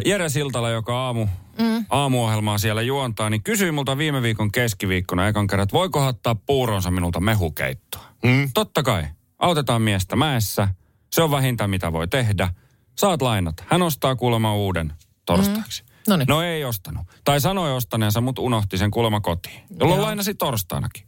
Jere 0.06 0.30
Siltala, 0.30 0.70
joka 0.70 1.06
aamu, 1.06 1.28
mm. 1.60 1.86
aamuohjelmaa 1.90 2.58
siellä 2.58 2.82
juontaa, 2.82 3.30
niin 3.30 3.44
kysyi 3.44 3.72
multa 3.72 3.98
viime 3.98 4.22
viikon 4.22 4.52
keskiviikkona 4.52 5.28
ekan 5.28 5.48
kerran, 5.48 5.64
että 5.64 5.74
voiko 5.78 6.08
ottaa 6.08 6.36
puuronsa 6.36 6.92
minulta 6.92 7.20
mehukeittoa. 7.20 8.06
Mm. 8.24 8.52
Totta 8.54 8.84
kai. 8.84 9.04
Autetaan 9.40 9.82
miestä 9.82 10.16
mäessä. 10.16 10.68
Se 11.12 11.22
on 11.22 11.32
vähintä, 11.32 11.68
mitä 11.68 11.94
voi 11.94 12.08
tehdä. 12.08 12.54
Saat 12.98 13.22
lainat. 13.22 13.64
Hän 13.68 13.82
ostaa 13.82 14.16
kuulemma 14.16 14.56
uuden 14.56 14.94
torstaiksi. 15.26 15.84
Mm. 15.84 15.92
Noniin. 16.08 16.28
No 16.28 16.42
ei 16.42 16.66
ostanut. 16.66 17.08
Tai 17.24 17.42
sanoi 17.42 17.72
ostaneensa, 17.72 18.22
mutta 18.22 18.42
unohti 18.42 18.78
sen 18.78 18.92
kuulemma 18.92 19.22
kotiin. 19.22 19.64
Jolloin 19.80 19.98
Joo. 19.98 20.06
lainasi 20.06 20.34
torstainakin. 20.34 21.04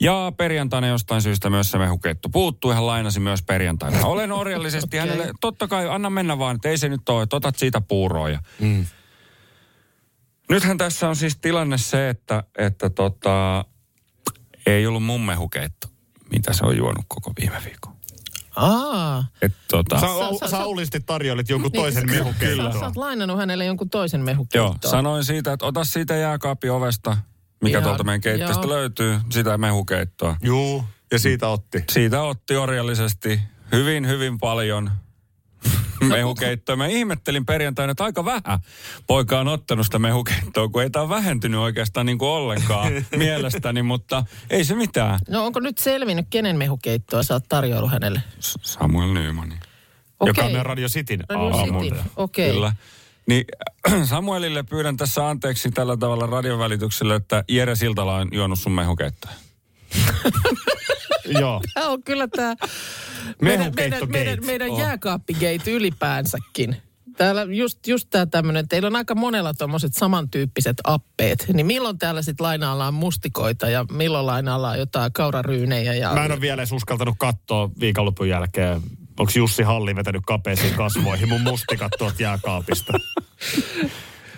Ja 0.00 0.32
perjantaina 0.36 0.86
jostain 0.86 1.22
syystä 1.22 1.50
myös 1.50 1.70
se 1.70 1.78
mehukeitto 1.78 2.28
puuttui. 2.28 2.74
Hän 2.74 2.86
lainasi 2.86 3.20
myös 3.20 3.42
perjantaina. 3.42 4.06
Olen 4.06 4.32
orjallisesti 4.32 4.86
Okei. 4.86 5.00
hänelle, 5.00 5.32
totta 5.40 5.68
kai 5.68 5.88
anna 5.88 6.10
mennä 6.10 6.38
vaan, 6.38 6.56
että 6.56 6.68
ei 6.68 6.78
se 6.78 6.88
nyt 6.88 7.08
ole, 7.08 7.22
että 7.22 7.36
otat 7.36 7.56
siitä 7.56 7.80
puuroa. 7.80 8.28
Ja... 8.28 8.38
Mm. 8.60 8.86
Nythän 10.50 10.78
tässä 10.78 11.08
on 11.08 11.16
siis 11.16 11.36
tilanne 11.36 11.78
se, 11.78 12.08
että, 12.08 12.44
että 12.58 12.90
tota, 12.90 13.64
ei 14.66 14.86
ollut 14.86 15.02
mun 15.02 15.20
mehukeitto, 15.20 15.88
mitä 16.30 16.52
se 16.52 16.64
on 16.66 16.76
juonut 16.76 17.04
koko 17.08 17.32
viime 17.40 17.56
viikon. 17.64 17.96
Aa. 18.56 19.24
Et, 19.42 19.52
tota, 19.70 20.00
Sä, 20.00 20.06
Sä- 20.06 20.38
sä- 20.40 20.48
Saulisti 20.56 21.00
tarjoilit 21.00 21.48
jonkun 21.48 21.72
toisen 21.72 22.06
Niin, 22.06 22.18
mehukeittoa. 22.18 22.72
Sä, 22.72 22.78
sä 22.78 22.84
oot 22.84 22.96
lainannut 22.96 23.38
hänelle 23.38 23.64
jonkun 23.64 23.90
toisen 23.90 24.20
Joo, 24.20 24.24
mehukeittoa. 24.24 24.90
sanoin 24.90 25.24
siitä, 25.24 25.52
että 25.52 25.66
ota 25.66 25.84
siitä 25.84 26.16
jääkaapin 26.16 26.72
ovesta, 26.72 27.16
mikä 27.62 27.78
Ihan, 27.78 27.82
tuolta 27.82 28.04
meidän 28.04 28.20
keittiöstä 28.20 28.62
joo. 28.62 28.68
löytyy, 28.68 29.20
sitä 29.30 29.58
mehukeittoa. 29.58 30.36
Juu, 30.42 30.84
ja 31.12 31.18
siitä 31.18 31.48
otti. 31.48 31.84
Siitä 31.92 32.22
otti 32.22 32.56
orjallisesti 32.56 33.40
hyvin, 33.72 34.08
hyvin 34.08 34.38
paljon 34.38 34.90
mehukeittoa. 36.08 36.76
Mä 36.76 36.86
ihmettelin 36.86 37.46
perjantaina, 37.46 37.90
että 37.90 38.04
aika 38.04 38.24
vähän 38.24 38.58
poika 39.06 39.40
on 39.40 39.48
ottanut 39.48 39.86
sitä 39.86 39.98
mehukeittoa, 39.98 40.68
kun 40.68 40.82
ei 40.82 40.90
tämä 40.90 41.08
vähentynyt 41.08 41.60
oikeastaan 41.60 42.06
niin 42.06 42.18
kuin 42.18 42.28
ollenkaan 42.28 42.92
mielestäni, 43.16 43.82
mutta 43.82 44.24
ei 44.50 44.64
se 44.64 44.74
mitään. 44.74 45.18
No 45.28 45.44
onko 45.44 45.60
nyt 45.60 45.78
selvinnyt, 45.78 46.26
kenen 46.30 46.56
mehukeittoa 46.56 47.22
sä 47.22 47.34
oot 47.34 47.44
tarjoillut 47.48 47.90
hänelle? 47.90 48.22
Samuel 48.40 49.12
Nymanin. 49.12 49.58
Joka 50.20 50.30
Okei. 50.30 50.44
on 50.44 50.50
meidän 50.50 50.66
Radio 50.66 50.88
Cityn 50.88 51.24
Radio 51.28 51.56
aamun. 51.56 51.82
City, 51.82 51.96
okei. 52.16 52.52
Kyllä. 52.52 52.72
Niin 53.30 53.44
Samuelille 54.04 54.62
pyydän 54.62 54.96
tässä 54.96 55.28
anteeksi 55.28 55.70
tällä 55.70 55.96
tavalla 55.96 56.26
radiovälityksellä, 56.26 57.14
että 57.14 57.44
Jere 57.48 57.76
Siltala 57.76 58.16
on 58.16 58.28
juonut 58.32 58.58
sun 58.58 58.72
mehukeittoa. 58.72 59.30
Joo. 61.24 61.62
Tämä 61.74 61.88
on 61.88 62.02
kyllä 62.02 62.28
tämä 62.28 62.54
meidän, 63.42 63.72
meidän, 63.76 64.10
meidän, 64.10 64.38
meidän 64.46 64.70
Oh. 64.70 64.78
jääkaappigate 64.80 65.70
ylipäänsäkin. 65.70 66.76
Täällä 67.16 67.42
just, 67.42 67.86
just 67.86 68.06
tämä 68.10 68.26
tämmöinen, 68.26 68.68
teillä 68.68 68.86
on 68.86 68.96
aika 68.96 69.14
monella 69.14 69.54
tuommoiset 69.54 69.94
samantyyppiset 69.94 70.76
appeet. 70.84 71.46
Niin 71.52 71.66
milloin 71.66 71.98
täällä 71.98 72.22
sitten 72.22 72.44
lainaillaan 72.44 72.94
mustikoita 72.94 73.68
ja 73.68 73.84
milloin 73.92 74.26
lainaillaan 74.26 74.78
jotain 74.78 75.12
kauraryynejä 75.12 75.94
ja... 75.94 76.14
Mä 76.14 76.24
en 76.24 76.32
ole 76.32 76.40
vielä 76.40 76.62
edes 76.62 76.72
uskaltanut 76.72 77.14
katsoa 77.18 77.70
viikonlopun 77.80 78.28
jälkeen. 78.28 78.82
Onko 79.18 79.32
Jussi 79.36 79.62
Halli 79.62 79.96
vetänyt 79.96 80.22
kapeisiin 80.26 80.74
kasvoihin 80.74 81.28
mun 81.28 81.40
mustikat 81.40 81.92
tuolta 81.98 82.22
jääkaapista? 82.22 82.92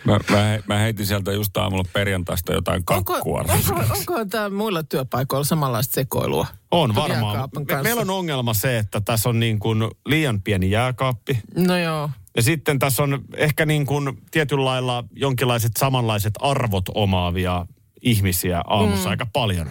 Mä, 0.04 0.18
mä, 0.30 0.58
mä 0.66 0.78
heitin 0.78 1.06
sieltä 1.06 1.32
just 1.32 1.56
aamulla 1.56 1.84
perjantaista 1.92 2.52
jotain 2.52 2.82
onko, 2.90 3.12
kakkua. 3.12 3.40
onko, 3.40 3.84
onko 3.90 4.24
tämä 4.30 4.50
muilla 4.50 4.82
työpaikoilla 4.82 5.44
samanlaista 5.44 5.94
sekoilua? 5.94 6.46
On 6.70 6.94
varmaan. 6.94 7.48
Me, 7.68 7.82
meillä 7.82 8.02
on 8.02 8.10
ongelma 8.10 8.54
se, 8.54 8.78
että 8.78 9.00
tässä 9.00 9.28
on 9.28 9.40
niin 9.40 9.58
kuin 9.58 9.90
liian 10.06 10.42
pieni 10.42 10.70
jääkaappi. 10.70 11.38
No 11.56 11.78
joo. 11.78 12.10
Ja 12.36 12.42
sitten 12.42 12.78
tässä 12.78 13.02
on 13.02 13.24
ehkä 13.36 13.66
niin 13.66 13.86
kuin 13.86 14.18
tietyllä 14.30 14.64
lailla 14.64 15.04
jonkinlaiset 15.16 15.72
samanlaiset 15.78 16.34
arvot 16.40 16.84
omaavia 16.94 17.66
ihmisiä 18.02 18.62
aamussa 18.66 19.08
mm. 19.08 19.10
aika 19.10 19.26
paljon. 19.32 19.70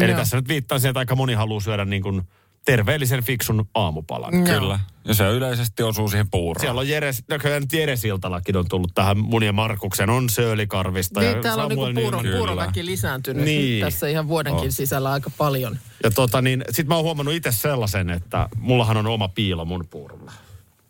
Eli 0.00 0.10
Joo. 0.10 0.18
tässä 0.18 0.36
nyt 0.36 0.48
viittaa 0.48 0.78
siihen, 0.78 0.90
että 0.90 0.98
aika 0.98 1.16
moni 1.16 1.34
haluaa 1.34 1.60
syödä 1.60 1.84
niin 1.84 2.02
kuin 2.02 2.22
terveellisen 2.64 3.24
fiksun 3.24 3.68
aamupalan. 3.74 4.34
Joo. 4.34 4.60
Kyllä. 4.60 4.80
Ja 5.04 5.14
se 5.14 5.28
yleisesti 5.28 5.82
osuu 5.82 6.08
siihen 6.08 6.30
puuroon. 6.30 6.60
Siellä 6.60 6.80
on 6.80 6.88
Jere, 6.88 7.10
no 7.28 7.38
kyllä 7.38 7.60
nyt 7.60 7.72
Jere 7.72 7.96
Siltalakin 7.96 8.56
on 8.56 8.68
tullut 8.68 8.90
tähän 8.94 9.18
mun 9.18 9.42
ja 9.42 9.52
Markuksen, 9.52 10.10
on 10.10 10.30
Söölikarvista 10.30 11.20
Niin, 11.20 11.36
ja 11.36 11.42
täällä 11.42 11.64
on 11.64 11.70
Samuel 11.70 11.92
niinku 11.92 12.10
puuro, 12.10 12.30
puuroväki 12.36 12.86
lisääntynyt 12.86 13.44
Niin. 13.44 13.84
tässä 13.84 14.08
ihan 14.08 14.28
vuodenkin 14.28 14.72
sisällä 14.72 15.10
aika 15.10 15.30
paljon. 15.38 15.78
Ja 16.02 16.10
tota 16.10 16.42
niin, 16.42 16.64
sit 16.70 16.86
mä 16.86 16.94
oon 16.94 17.04
huomannut 17.04 17.34
itse 17.34 17.52
sellaisen, 17.52 18.10
että 18.10 18.48
mullahan 18.56 18.96
on 18.96 19.06
oma 19.06 19.28
piilo 19.28 19.64
mun 19.64 19.86
puurolla. 19.90 20.32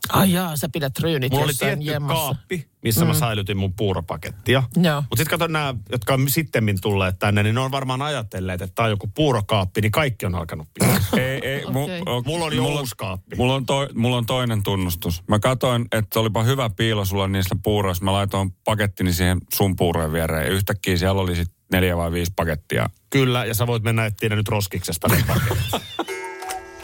Ai 0.08 0.32
jaa, 0.32 0.56
sä 0.56 0.68
pidät 0.72 0.98
ryynit 0.98 1.32
Mulla 1.32 1.44
oli 1.44 1.54
tietty 1.54 1.84
jemmassa. 1.84 2.22
kaappi, 2.24 2.68
missä 2.82 3.00
mm. 3.00 3.06
mä 3.06 3.14
säilytin 3.14 3.56
mun 3.56 3.72
puuropakettia. 3.74 4.62
Mutta 4.76 5.16
sitten 5.16 5.26
kato 5.38 5.46
nämä, 5.46 5.74
jotka 5.92 6.14
on 6.14 6.28
sittemmin 6.30 6.80
tulleet 6.80 7.18
tänne, 7.18 7.42
niin 7.42 7.54
ne 7.54 7.60
on 7.60 7.70
varmaan 7.70 8.02
ajatelleet, 8.02 8.62
että 8.62 8.74
tämä 8.74 8.84
on 8.84 8.90
joku 8.90 9.06
puurokaappi, 9.14 9.80
niin 9.80 9.92
kaikki 9.92 10.26
on 10.26 10.34
alkanut 10.34 10.68
pitää. 10.74 10.96
Ei, 11.22 11.48
ei, 11.48 11.66
mu, 11.66 11.82
Okei. 11.82 12.02
o- 12.06 12.22
Mulla 12.22 12.44
on 12.44 12.56
jo 12.56 12.62
mulla, 12.62 12.80
uusi 12.80 12.94
kaappi. 12.98 13.36
Mulla 13.36 13.54
on, 13.54 13.66
toi, 13.66 13.88
mulla 13.94 14.16
on 14.16 14.26
toinen 14.26 14.62
tunnustus. 14.62 15.22
Mä 15.28 15.38
katsoin, 15.38 15.86
että 15.92 16.20
olipa 16.20 16.42
hyvä 16.42 16.70
piilo 16.70 17.04
sulla 17.04 17.28
niistä 17.28 17.56
puuroista. 17.62 18.04
Mä 18.04 18.12
laitoin 18.12 18.50
pakettini 18.64 19.12
siihen 19.12 19.38
sun 19.54 19.76
puurojen 19.76 20.12
viereen. 20.12 20.44
Ja 20.46 20.52
yhtäkkiä 20.52 20.96
siellä 20.96 21.20
oli 21.20 21.36
sit 21.36 21.48
neljä 21.72 21.96
vai 21.96 22.12
viisi 22.12 22.32
pakettia. 22.36 22.86
Kyllä, 23.10 23.44
ja 23.44 23.54
sä 23.54 23.66
voit 23.66 23.82
mennä 23.82 24.06
etsiä 24.06 24.28
nyt 24.28 24.48
roskiksesta 24.48 25.08
ne. 25.08 25.24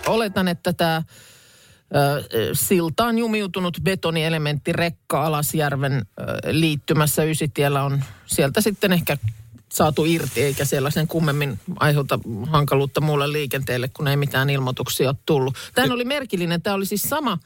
Oletan, 0.06 0.48
että 0.48 0.72
tämä 0.72 1.02
siltaan 2.52 3.18
jumiutunut 3.18 3.78
betonielementti 3.84 4.72
rekka 4.72 5.26
Alasjärven 5.26 6.06
liittymässä 6.50 7.24
Ysitiellä 7.24 7.82
on 7.82 8.04
sieltä 8.26 8.60
sitten 8.60 8.92
ehkä 8.92 9.18
saatu 9.72 10.04
irti, 10.04 10.42
eikä 10.42 10.64
siellä 10.64 10.90
sen 10.90 11.08
kummemmin 11.08 11.60
aiheuta 11.80 12.18
hankaluutta 12.46 13.00
muulle 13.00 13.32
liikenteelle, 13.32 13.88
kun 13.88 14.08
ei 14.08 14.16
mitään 14.16 14.50
ilmoituksia 14.50 15.08
ole 15.08 15.16
tullut. 15.26 15.54
Tämä 15.74 15.94
oli 15.94 16.04
merkillinen. 16.04 16.62
Tämä 16.62 16.76
oli 16.76 16.86
siis 16.86 17.02
sama 17.02 17.38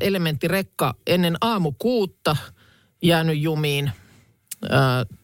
elementtirekka 0.00 0.94
ennen 1.06 1.36
aamukuutta 1.40 2.36
jäänyt 3.02 3.38
jumiin 3.38 3.92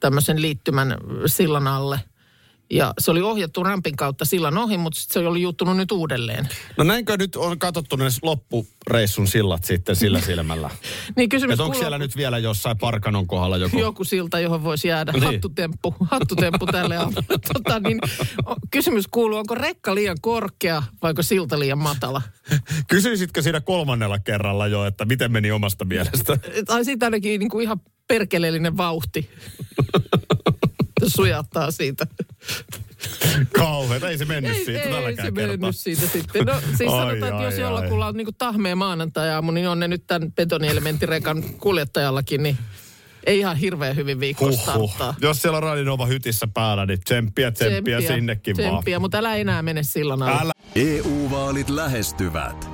tämmöisen 0.00 0.42
liittymän 0.42 0.96
sillan 1.26 1.66
alle. 1.66 2.00
Ja 2.74 2.94
se 2.98 3.10
oli 3.10 3.22
ohjattu 3.22 3.62
rampin 3.62 3.96
kautta 3.96 4.24
sillan 4.24 4.58
ohi, 4.58 4.78
mutta 4.78 5.00
sit 5.00 5.10
se 5.10 5.18
oli 5.18 5.42
juuttunut 5.42 5.76
nyt 5.76 5.92
uudelleen. 5.92 6.48
No 6.76 6.84
näinkö 6.84 7.16
nyt 7.16 7.36
on 7.36 7.58
katsottu 7.58 7.96
ne 7.96 8.04
loppureissun 8.22 9.26
sillat 9.26 9.64
sitten 9.64 9.96
sillä 9.96 10.20
silmällä? 10.26 10.70
Niin 11.16 11.28
kysymys 11.28 11.60
onko 11.60 11.64
kuuluu, 11.64 11.80
siellä 11.80 11.98
nyt 11.98 12.16
vielä 12.16 12.38
jossain 12.38 12.78
Parkanon 12.78 13.26
kohdalla 13.26 13.56
joku? 13.56 13.78
joku 13.78 14.04
silta, 14.04 14.40
johon 14.40 14.64
voisi 14.64 14.88
jäädä 14.88 15.12
Niin. 15.12 15.24
hattutemppu, 15.24 15.94
hattutemppu 16.10 16.66
tälle. 16.66 16.94
Tota, 17.52 17.80
niin, 17.80 17.98
kysymys 18.70 19.04
kuuluu, 19.10 19.38
onko 19.38 19.54
rekka 19.54 19.94
liian 19.94 20.16
korkea 20.20 20.82
vaiko 21.02 21.22
silta 21.22 21.58
liian 21.58 21.78
matala? 21.78 22.22
Kysyisitkö 22.88 23.42
siinä 23.42 23.60
kolmannella 23.60 24.18
kerralla 24.18 24.66
jo, 24.66 24.84
että 24.84 25.04
miten 25.04 25.32
meni 25.32 25.50
omasta 25.50 25.84
mielestä? 25.84 26.38
Tai 26.66 26.84
siitä 26.84 27.06
ainakin 27.06 27.38
niin 27.38 27.50
kuin 27.50 27.62
ihan 27.62 27.80
perkeleellinen 28.08 28.76
vauhti. 28.76 29.30
Sujattaa 31.16 31.70
siitä. 31.70 32.06
Kauheeta, 33.58 34.08
ei 34.08 34.18
se 34.18 34.24
mennyt 34.24 34.56
Ei, 34.56 34.64
siitä 34.64 34.80
ei, 34.80 34.86
ei 34.86 34.92
tälläkään 34.92 35.28
se 35.28 35.32
kertaa. 35.32 35.56
mennyt 35.56 35.76
siitä 35.76 36.06
sitten. 36.06 36.44
No 36.46 36.60
siis 36.60 36.80
Ai, 36.80 36.86
sanotaan, 36.86 37.14
että 37.14 37.36
ai, 37.36 37.44
jos 37.44 37.54
ai. 37.54 37.60
jollakulla 37.60 38.06
on 38.06 38.16
niin 38.16 38.24
kuin 38.26 38.34
tahmea 38.38 38.76
maanantai-aamu, 38.76 39.50
niin 39.50 39.68
on 39.68 39.80
ne 39.80 39.88
nyt 39.88 40.06
tämän 40.06 40.32
betonielementtirekan 40.32 41.42
kuljettajallakin, 41.42 42.42
niin 42.42 42.58
ei 43.26 43.38
ihan 43.38 43.56
hirveän 43.56 43.96
hyvin 43.96 44.20
viikko 44.20 44.52
starttaa. 44.52 45.14
Jos 45.20 45.42
siellä 45.42 45.56
on 45.56 45.62
Radinova 45.62 46.06
hytissä 46.06 46.48
päällä, 46.54 46.86
niin 46.86 47.00
tsemppiä, 47.00 47.50
tsemppiä, 47.50 48.00
sinnekin 48.00 48.56
tsemppiä, 48.56 48.98
mutta 48.98 49.18
älä 49.18 49.36
enää 49.36 49.62
mene 49.62 49.82
sillan 49.82 50.22
alle. 50.22 50.40
Älä. 50.42 50.52
EU-vaalit 50.76 51.68
lähestyvät. 51.68 52.73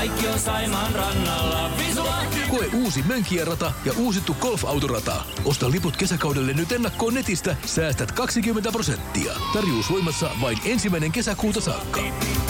kaikki 0.00 0.28
on 0.28 0.38
Saimaan 0.38 0.94
rannalla. 0.94 1.70
Visulahti! 1.78 2.40
Koe 2.50 2.66
uusi 2.74 3.02
Mönkijärata 3.02 3.72
ja 3.84 3.92
uusittu 3.96 4.34
golfautorata. 4.40 5.24
Osta 5.44 5.70
liput 5.70 5.96
kesäkaudelle 5.96 6.52
nyt 6.52 6.72
ennakkoon 6.72 7.14
netistä. 7.14 7.56
Säästät 7.66 8.12
20 8.12 8.72
prosenttia. 8.72 9.32
Tarjous 9.52 9.90
voimassa 9.90 10.30
vain 10.40 10.58
ensimmäinen 10.64 11.12
kesäkuuta 11.12 11.60
saakka. 11.60 12.00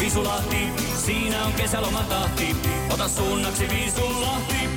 Visulahti, 0.00 0.56
siinä 1.06 1.44
on 1.44 1.52
kesälomatahti. 1.52 2.56
Ota 2.90 3.08
suunnaksi 3.08 3.68
Visulahti. 3.68 4.68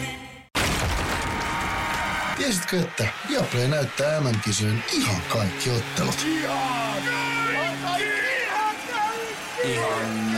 Tiesitkö, 2.38 2.80
että 2.80 3.08
Viaplay 3.30 3.68
näyttää 3.68 4.22
MM-kisojen 4.22 4.84
ihan 4.92 5.22
kaikki 5.30 5.70
ottelut? 5.70 6.15
Kaikki 9.63 10.33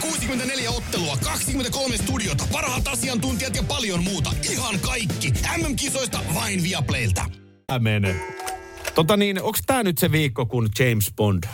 64 0.00 0.70
ottelua, 0.70 1.16
23 1.24 1.96
studiota, 1.96 2.44
parhaat 2.52 2.88
asiantuntijat 2.88 3.56
ja 3.56 3.62
paljon 3.62 4.04
muuta. 4.04 4.30
Ihan 4.50 4.80
kaikki. 4.80 5.32
MM-kisoista 5.56 6.18
vain 6.34 6.62
Viaplaylta. 6.62 7.24
Tää 7.66 7.78
menee. 7.78 8.36
Tota 8.94 9.16
niin, 9.16 9.42
onks 9.42 9.60
tää 9.66 9.82
nyt 9.82 9.98
se 9.98 10.12
viikko, 10.12 10.46
kun 10.46 10.68
James 10.78 11.12
Bond 11.16 11.44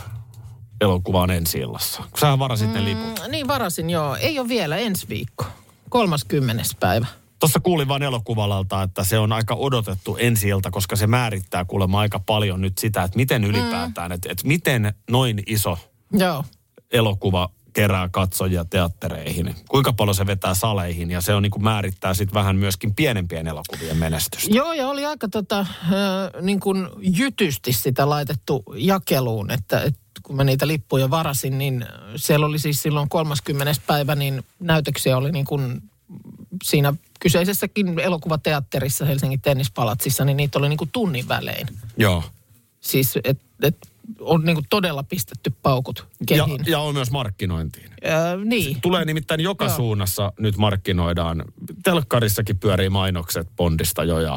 elokuva 0.80 1.20
on 1.20 1.30
ensi 1.30 1.58
illassa? 1.58 2.02
Kun 2.02 2.20
sähän 2.20 2.38
varasit 2.38 2.72
ne 2.72 2.84
liput. 2.84 3.20
Mm, 3.24 3.30
niin 3.30 3.48
varasin, 3.48 3.90
joo. 3.90 4.16
Ei 4.16 4.38
ole 4.38 4.48
vielä 4.48 4.76
ensi 4.76 5.08
viikko. 5.08 5.44
30. 5.88 6.62
päivä. 6.80 7.06
Tuossa 7.38 7.60
kuulin 7.60 7.88
vaan 7.88 8.02
elokuvalalta, 8.02 8.82
että 8.82 9.04
se 9.04 9.18
on 9.18 9.32
aika 9.32 9.54
odotettu 9.54 10.16
ensi 10.20 10.48
ilta, 10.48 10.70
koska 10.70 10.96
se 10.96 11.06
määrittää 11.06 11.64
kuulemma 11.64 12.00
aika 12.00 12.18
paljon 12.18 12.60
nyt 12.60 12.78
sitä, 12.78 13.02
että 13.02 13.16
miten 13.16 13.44
ylipäätään, 13.44 14.12
että, 14.12 14.28
että 14.32 14.46
miten 14.46 14.94
noin 15.10 15.42
iso 15.46 15.78
Joo. 16.12 16.44
Elokuva 16.92 17.50
kerää 17.76 18.08
katsojia 18.08 18.64
teattereihin. 18.64 19.54
Kuinka 19.68 19.92
paljon 19.92 20.14
se 20.14 20.26
vetää 20.26 20.54
saleihin 20.54 21.10
ja 21.10 21.20
se 21.20 21.34
on 21.34 21.42
niin 21.42 21.50
kuin 21.50 21.64
määrittää 21.64 22.14
sitten 22.14 22.34
vähän 22.34 22.56
myöskin 22.56 22.94
pienempien 22.94 23.46
elokuvien 23.46 23.96
menestystä. 23.96 24.56
Joo, 24.56 24.72
ja 24.72 24.88
oli 24.88 25.04
aika 25.04 25.28
tota, 25.28 25.58
äh, 25.58 25.66
niin 26.42 26.60
kuin 26.60 26.88
jytysti 26.98 27.72
sitä 27.72 28.08
laitettu 28.08 28.64
jakeluun, 28.74 29.50
että, 29.50 29.80
että 29.80 30.00
kun 30.22 30.36
mä 30.36 30.44
niitä 30.44 30.66
lippuja 30.66 31.10
varasin, 31.10 31.58
niin 31.58 31.86
siellä 32.16 32.46
oli 32.46 32.58
siis 32.58 32.82
silloin 32.82 33.08
30. 33.08 33.72
päivä, 33.86 34.14
niin 34.14 34.44
näytöksiä 34.58 35.16
oli 35.16 35.32
niin 35.32 35.44
kuin 35.44 35.82
siinä 36.64 36.94
kyseisessäkin 37.20 37.98
elokuvateatterissa 37.98 39.04
Helsingin 39.04 39.40
tennispalatsissa, 39.40 40.24
niin 40.24 40.36
niitä 40.36 40.58
oli 40.58 40.68
niin 40.68 40.78
kuin 40.78 40.90
tunnin 40.92 41.28
välein. 41.28 41.66
Joo. 41.96 42.24
Siis, 42.80 43.18
että 43.24 43.44
et 43.62 43.76
on 44.20 44.44
niin 44.44 44.54
kuin 44.56 44.66
todella 44.70 45.02
pistetty 45.02 45.52
paukut 45.62 46.06
Ja, 46.30 46.44
kehiin. 46.44 46.60
ja 46.66 46.78
on 46.80 46.94
myös 46.94 47.10
markkinointiin. 47.10 47.90
Äh, 47.90 48.44
niin. 48.44 48.80
Tulee 48.80 49.04
nimittäin 49.04 49.40
joka 49.40 49.64
Joo. 49.64 49.76
suunnassa 49.76 50.32
nyt 50.38 50.56
markkinoidaan. 50.56 51.44
Telkkarissakin 51.84 52.58
pyörii 52.58 52.88
mainokset 52.88 53.48
Bondista 53.56 54.04
jo 54.04 54.20
ja 54.20 54.32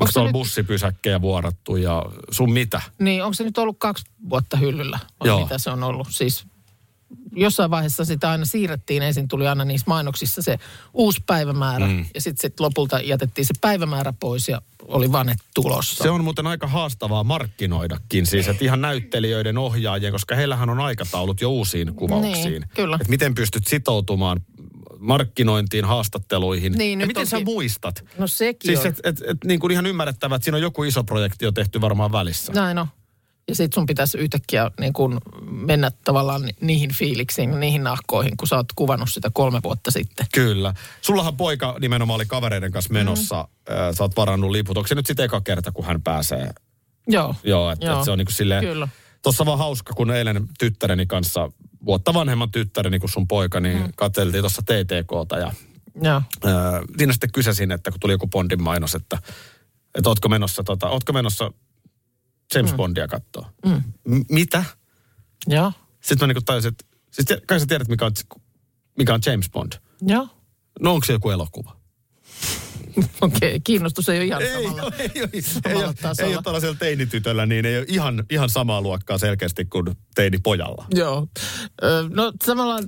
onko 0.00 0.12
tuolla 0.12 0.28
nyt- 0.28 0.32
bussipysäkkejä 0.32 1.20
vuorattu 1.20 1.76
ja 1.76 2.02
sun 2.30 2.52
mitä? 2.52 2.80
Niin, 2.98 3.24
onko 3.24 3.34
se 3.34 3.44
nyt 3.44 3.58
ollut 3.58 3.76
kaksi 3.78 4.04
vuotta 4.30 4.56
hyllyllä? 4.56 4.98
Vai 5.20 5.28
Joo. 5.28 5.40
mitä 5.42 5.58
se 5.58 5.70
on 5.70 5.82
ollut? 5.82 6.08
Siis 6.10 6.46
jossain 7.36 7.70
vaiheessa 7.70 8.04
sitä 8.04 8.30
aina 8.30 8.44
siirrettiin. 8.44 9.02
Ensin 9.02 9.28
tuli 9.28 9.46
aina 9.46 9.64
niissä 9.64 9.84
mainoksissa 9.88 10.42
se 10.42 10.58
uusi 10.94 11.20
päivämäärä. 11.26 11.86
Mm. 11.86 12.06
Ja 12.14 12.20
sitten 12.20 12.42
sit 12.50 12.60
lopulta 12.60 13.00
jätettiin 13.00 13.44
se 13.44 13.54
päivämäärä 13.60 14.12
pois 14.20 14.48
ja 14.48 14.62
oli 14.82 15.12
vaan 15.12 15.26
ne 15.26 15.34
tulossa. 15.54 16.02
Se 16.02 16.10
on 16.10 16.24
muuten 16.24 16.46
aika 16.46 16.66
haastavaa 16.66 17.24
markkinoidakin, 17.24 18.26
siis 18.26 18.48
että 18.48 18.64
ihan 18.64 18.80
näyttelijöiden 18.80 19.58
ohjaajien, 19.58 20.12
koska 20.12 20.34
heillähän 20.34 20.70
on 20.70 20.80
aikataulut 20.80 21.40
jo 21.40 21.50
uusiin 21.50 21.94
kuvauksiin. 21.94 22.44
Niin, 22.44 22.64
kyllä. 22.74 22.98
Et 23.00 23.08
miten 23.08 23.34
pystyt 23.34 23.66
sitoutumaan 23.66 24.40
markkinointiin, 24.98 25.84
haastatteluihin. 25.84 26.72
Niin, 26.72 27.00
ja 27.00 27.06
miten 27.06 27.26
sä 27.26 27.36
onkin- 27.36 27.54
muistat? 27.54 28.04
No 28.18 28.26
sekin 28.26 28.68
Siis 28.68 28.80
on. 28.80 28.86
et, 28.86 29.00
et, 29.04 29.22
et, 29.28 29.38
niin 29.44 29.60
kuin 29.60 29.70
ihan 29.70 29.86
ymmärrettävää, 29.86 30.36
että 30.36 30.44
siinä 30.44 30.56
on 30.56 30.62
joku 30.62 30.84
iso 30.84 31.04
projekti 31.04 31.44
jo 31.44 31.52
tehty 31.52 31.80
varmaan 31.80 32.12
välissä. 32.12 32.52
Näin 32.52 32.78
on. 32.78 32.86
Ja 33.48 33.54
sitten 33.54 33.74
sun 33.74 33.86
pitäisi 33.86 34.18
yhtäkkiä 34.18 34.70
niin 34.80 34.92
kun 34.92 35.20
mennä 35.42 35.90
tavallaan 36.04 36.42
ni- 36.42 36.56
niihin 36.60 36.92
fiiliksiin, 36.94 37.60
niihin 37.60 37.84
nahkoihin, 37.84 38.36
kun 38.36 38.48
sä 38.48 38.56
oot 38.56 38.72
kuvannut 38.74 39.10
sitä 39.10 39.30
kolme 39.32 39.60
vuotta 39.62 39.90
sitten. 39.90 40.26
Kyllä. 40.34 40.74
Sullahan 41.00 41.36
poika 41.36 41.76
nimenomaan 41.80 42.16
oli 42.16 42.26
kavereiden 42.26 42.72
kanssa 42.72 42.92
menossa. 42.92 43.48
Mm. 43.68 43.94
Sä 43.94 44.04
oot 44.04 44.16
varannut 44.16 44.50
liput. 44.50 44.76
Onko 44.76 44.88
se 44.88 44.94
nyt 44.94 45.06
sitten 45.06 45.24
eka 45.24 45.40
kerta, 45.40 45.72
kun 45.72 45.84
hän 45.84 46.02
pääsee? 46.02 46.50
Joo. 47.08 47.34
Joo, 47.44 47.70
että 47.70 47.86
Joo. 47.86 47.98
et 47.98 48.04
se 48.04 48.10
on 48.10 48.18
niin 48.18 48.26
kuin 48.26 48.34
silleen... 48.34 48.64
Kyllä. 48.64 48.88
Tuossa 49.22 49.46
vaan 49.46 49.58
hauska, 49.58 49.92
kun 49.92 50.10
eilen 50.10 50.48
tyttäreni 50.58 51.06
kanssa, 51.06 51.50
vuotta 51.84 52.14
vanhemman 52.14 52.50
tyttäreni 52.50 52.98
kuin 52.98 53.10
sun 53.10 53.28
poika, 53.28 53.60
niin 53.60 53.78
mm. 53.78 53.92
katseltiin 53.96 54.42
tuossa 54.42 54.62
TTKta 54.62 55.38
ja 55.38 55.52
Joo. 56.02 56.16
äh, 56.16 56.52
siinä 56.98 57.12
sitten 57.12 57.32
kysäsin, 57.32 57.72
että 57.72 57.90
kun 57.90 58.00
tuli 58.00 58.12
joku 58.12 58.26
Bondin 58.26 58.62
mainos, 58.62 58.94
että, 58.94 59.18
että 59.94 60.10
ootko 60.10 60.28
menossa, 60.28 60.64
tota, 60.64 60.88
ootko 60.88 61.12
menossa 61.12 61.50
James 62.54 62.70
mm. 62.70 62.76
Bondia 62.76 63.08
katsoa. 63.08 63.52
Mm. 63.66 63.82
M- 64.04 64.24
mitä? 64.28 64.64
Joo. 65.46 65.72
Sitten 66.00 66.28
mä 66.28 66.32
niin 66.34 66.44
tajusin, 66.44 66.68
että 66.68 66.84
siis 67.10 67.40
kai 67.46 67.60
sä 67.60 67.66
tiedät, 67.66 67.88
mikä 67.88 68.06
on, 68.06 68.12
mikä 68.98 69.14
on 69.14 69.20
James 69.26 69.50
Bond. 69.50 69.72
Joo. 70.02 70.28
No 70.80 70.94
onko 70.94 71.06
se 71.06 71.12
joku 71.12 71.30
elokuva? 71.30 71.73
Okei, 73.20 73.48
okay. 73.48 73.60
kiinnostus 73.64 74.08
ei 74.08 74.18
ole 74.18 74.24
ihan 74.24 74.42
Ei, 74.42 74.52
samalla. 74.52 74.82
ole, 74.82 74.94
ei, 74.98 75.10
ei, 75.32 75.42
samalla 75.42 75.94
tasolla. 76.02 76.28
ei 76.30 76.34
ole 76.34 76.42
tällaisella 76.42 76.76
teinitytöllä, 76.78 77.46
niin 77.46 77.66
ei 77.66 77.78
ole 77.78 77.86
ihan, 77.88 78.24
ihan 78.30 78.48
samaa 78.48 78.80
luokkaa 78.80 79.18
selkeästi 79.18 79.64
kuin 79.64 79.86
teinipojalla. 80.14 80.86
Joo. 80.94 81.28
No 82.14 82.32
samalla, 82.44 82.78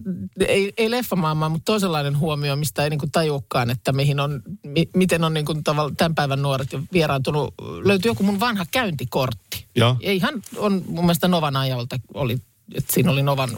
ei, 0.48 0.72
ei 0.76 0.90
leffamaailmaa, 0.90 1.48
mutta 1.48 1.64
toisenlainen 1.64 2.18
huomio, 2.18 2.56
mistä 2.56 2.84
ei 2.84 2.90
niinku 2.90 3.06
tajukaan, 3.12 3.70
että 3.70 3.92
mihin 3.92 4.20
on, 4.20 4.42
mi, 4.62 4.88
miten 4.96 5.24
on 5.24 5.34
niinku 5.34 5.54
tavalla 5.64 5.92
tämän 5.96 6.14
päivän 6.14 6.42
nuoret 6.42 6.68
vieraantunut. 6.92 7.54
Löytyi 7.84 8.08
joku 8.08 8.22
mun 8.22 8.40
vanha 8.40 8.66
käyntikortti. 8.70 9.66
Joo. 9.76 9.96
Ja 10.02 10.12
ihan 10.12 10.42
on 10.56 10.82
mun 10.86 11.04
mielestä 11.04 11.28
Novan 11.28 11.56
ajalta, 11.56 11.96
oli, 12.14 12.36
että 12.74 12.94
siinä 12.94 13.10
oli 13.10 13.22
Novan, 13.22 13.50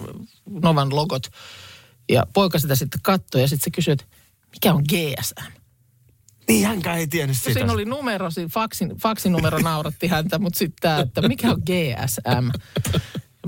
Novan 0.63 0.95
logot. 0.95 1.31
Ja 2.09 2.27
poika 2.33 2.59
sitä 2.59 2.75
sitten 2.75 3.01
katsoi 3.03 3.41
ja 3.41 3.49
sitten 3.49 3.65
se 3.65 3.71
kysyi, 3.71 3.93
että 3.93 4.05
mikä 4.53 4.75
on 4.75 4.85
GSM? 4.89 5.59
Niin 6.49 6.67
hänkään 6.67 6.99
ei 6.99 7.07
tiennyt 7.07 7.37
No 7.37 7.39
sitä. 7.39 7.53
siinä 7.53 7.73
oli 7.73 7.85
numero, 7.85 8.31
siinä 8.31 8.49
faksin, 8.49 8.97
faksinumero 9.03 9.59
nauratti 9.59 10.07
häntä, 10.07 10.39
mutta 10.39 10.59
sitten 10.59 10.77
tämä, 10.81 11.01
että 11.01 11.29
mikä 11.29 11.51
on 11.51 11.63
GSM? 11.67 12.49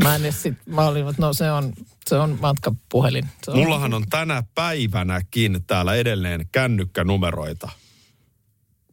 Mä 0.03 0.15
en 0.15 0.23
edes 0.23 0.43
sit, 0.43 0.55
mä 0.67 0.87
olin, 0.87 1.09
että 1.09 1.23
no 1.23 1.33
se 1.33 1.51
on, 1.53 1.73
se 2.07 2.17
on 2.17 2.39
matkapuhelin. 2.41 3.29
Se 3.45 3.51
on, 3.51 3.59
Mullahan 3.59 3.95
on 3.95 4.05
tänä 4.11 4.43
päivänäkin 4.55 5.65
täällä 5.67 5.95
edelleen 5.95 6.49
kännykkänumeroita. 6.53 7.69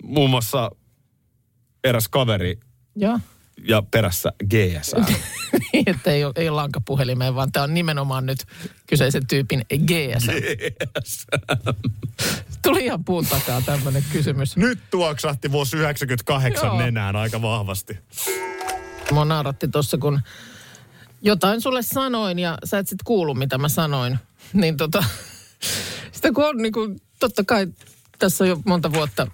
Muun 0.04 0.30
muassa 0.30 0.72
eräs 1.84 2.08
kaveri 2.08 2.60
Joo, 2.96 3.20
ja 3.68 3.84
perässä 3.92 4.32
GSM. 4.44 5.14
niin, 5.74 5.90
että 5.90 6.12
ei 6.12 6.22
ei 6.36 6.50
lankapuhelimeen, 6.50 7.36
vaan 7.36 7.52
tämä 7.52 7.64
on 7.64 7.74
nimenomaan 7.74 8.26
nyt 8.26 8.40
kyseisen 8.88 9.28
tyypin 9.28 9.66
GSM. 9.70 10.32
Tuli 12.68 12.86
ihan 12.86 13.04
puun 13.04 13.26
takaa 13.26 13.62
tämmöinen 13.62 14.04
kysymys. 14.12 14.58
Nyt 14.58 14.80
tuoksahti 14.92 15.52
vuosi 15.52 15.78
98 15.78 16.68
Joo. 16.68 16.78
nenään 16.78 17.16
aika 17.16 17.42
vahvasti. 17.42 17.98
Mua 19.12 19.26
nauratti 19.26 19.68
tuossa, 19.68 19.98
kun 19.98 20.22
jotain 21.22 21.62
sulle 21.62 21.82
sanoin 21.82 22.40
ja 22.40 22.58
sä 22.64 22.78
et 22.78 22.88
sit 22.88 23.04
kuulu, 23.04 23.34
mitä 23.34 23.58
mä 23.58 23.70
sanoin. 23.70 24.20
Niin 24.54 24.78
tota, 24.78 25.04
sitä 26.12 26.32
kun 26.32 26.46
on 26.46 26.58
niin 26.58 26.74
kuin, 26.74 27.02
totta 27.20 27.44
kai 27.44 27.68
tässä 28.20 28.44
on 28.44 28.48
jo 28.50 28.62
monta 28.66 28.94
vuotta 28.94 29.28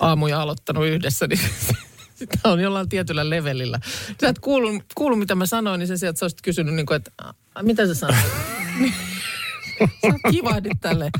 aamuja 0.00 0.42
aloittanut 0.42 0.86
yhdessä, 0.86 1.26
niin 1.26 1.40
sitä 2.18 2.38
on 2.44 2.60
jollain 2.60 2.88
tietyllä 2.88 3.30
levelillä. 3.30 3.80
Sä 4.20 4.28
et 4.28 4.38
kuulu, 4.38 4.80
kuulu 4.94 5.16
mitä 5.16 5.34
mä 5.34 5.46
sanoin, 5.46 5.78
niin 5.78 5.88
sen 5.88 5.98
sijaan, 5.98 6.10
että 6.10 6.18
sä 6.18 6.24
olisit 6.24 6.42
kysynyt, 6.42 6.74
niin 6.74 6.86
kuin, 6.86 6.96
että 6.96 7.10
"A, 7.54 7.62
mitä 7.62 7.86
sä 7.86 7.94
sanoit? 7.94 8.24
Sä 10.02 10.30
kivahdit? 10.30 10.72
Mä 10.84 11.10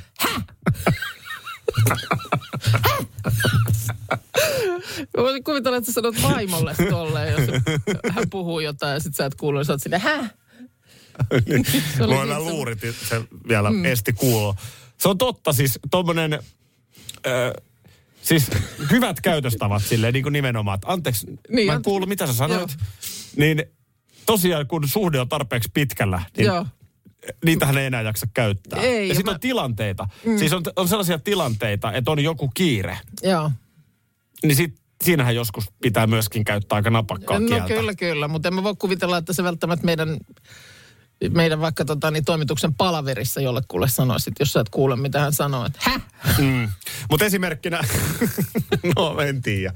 voisin 5.17 5.45
kuvitella, 5.45 5.77
että 5.77 5.87
sä 5.87 5.95
sanot 5.95 6.23
vaimolle 6.23 6.75
tolleen, 6.91 7.33
jos 7.33 7.51
hän 8.11 8.31
puhuu 8.31 8.61
jotain 8.61 8.93
ja 8.93 9.01
sit 9.01 9.15
sä 9.17 9.27
et 9.27 9.35
kuulu, 9.35 9.59
niin 9.59 9.65
sä 9.65 9.73
oot 9.73 9.83
sinne? 9.83 10.03
Se 11.97 12.05
oli 12.05 12.15
Voi 12.15 12.27
niin 12.27 12.29
mä 12.29 12.35
se- 12.35 12.41
luurit, 12.41 12.79
se 13.09 13.23
vielä 13.49 13.71
mm. 13.71 13.85
esti 13.85 14.13
kuulo. 14.13 14.57
Se 14.99 15.09
on 15.09 15.19
totta, 15.19 15.53
siis 15.53 15.79
tommonen... 15.91 16.33
Äh, 16.33 17.63
siis 18.23 18.51
hyvät 18.91 19.21
käytöstavat 19.21 19.83
silleen 19.83 20.13
niin 20.13 20.23
kuin 20.23 20.33
nimenomaan, 20.33 20.75
että 20.75 20.93
anteeksi, 20.93 21.27
Niin, 21.27 21.39
niin, 21.51 21.67
mä 21.67 21.73
en 21.73 21.83
kuullut 21.83 22.09
mitä 22.09 22.27
sä 22.27 22.33
sanoit. 22.33 22.71
Joo. 22.71 22.87
Niin 23.37 23.65
tosiaan 24.27 24.67
kun 24.67 24.89
suhde 24.89 25.21
on 25.21 25.29
tarpeeksi 25.29 25.71
pitkällä, 25.75 26.23
niin 26.37 26.47
Joo. 26.47 26.67
Niitähän 27.45 27.79
ei 27.79 27.87
enää 27.87 28.03
jaksa 28.03 28.27
käyttää. 28.35 28.81
Ei, 28.81 29.09
ja 29.09 29.15
sitten 29.15 29.31
mä- 29.31 29.35
on 29.35 29.41
tilanteita. 29.41 30.09
Mm. 30.27 30.39
Siis 30.39 30.53
on, 30.53 30.63
on 30.77 30.89
sellaisia 30.89 31.19
tilanteita, 31.19 31.93
että 31.93 32.11
on 32.11 32.21
joku 32.25 32.51
kiire. 32.55 32.99
Joo. 33.23 33.51
Niin 34.43 34.57
sit, 34.57 34.75
siinähän 35.05 35.35
joskus 35.35 35.65
pitää 35.83 36.07
myöskin 36.07 36.45
käyttää 36.45 36.77
aika 36.77 36.91
napakkaa 36.91 37.39
No 37.39 37.47
kieltä. 37.47 37.67
kyllä, 37.67 37.95
kyllä, 37.95 38.29
mutta 38.29 38.49
en 38.49 38.55
mä 38.55 38.63
voi 38.63 38.75
kuvitella, 38.79 39.17
että 39.17 39.33
se 39.33 39.45
välttämättä 39.45 39.87
meidän, 39.87 40.17
meidän 41.31 41.61
vaikka 41.61 41.85
tota, 41.85 42.11
niin, 42.11 42.25
toimituksen 42.25 42.75
palaverissa 42.75 43.41
jollekulle 43.41 43.89
sanoisit, 43.89 44.35
jos 44.41 44.53
sä 44.53 44.61
et 44.61 44.69
kuule, 44.69 44.97
mitä 44.97 45.21
hän 45.21 45.33
sanoo, 45.33 45.67
että 45.67 45.79
häh? 45.83 46.03
Mm. 46.39 46.69
Mutta 47.11 47.25
esimerkkinä, 47.25 47.81
no 48.97 49.21
en 49.21 49.43
tiedä. 49.43 49.75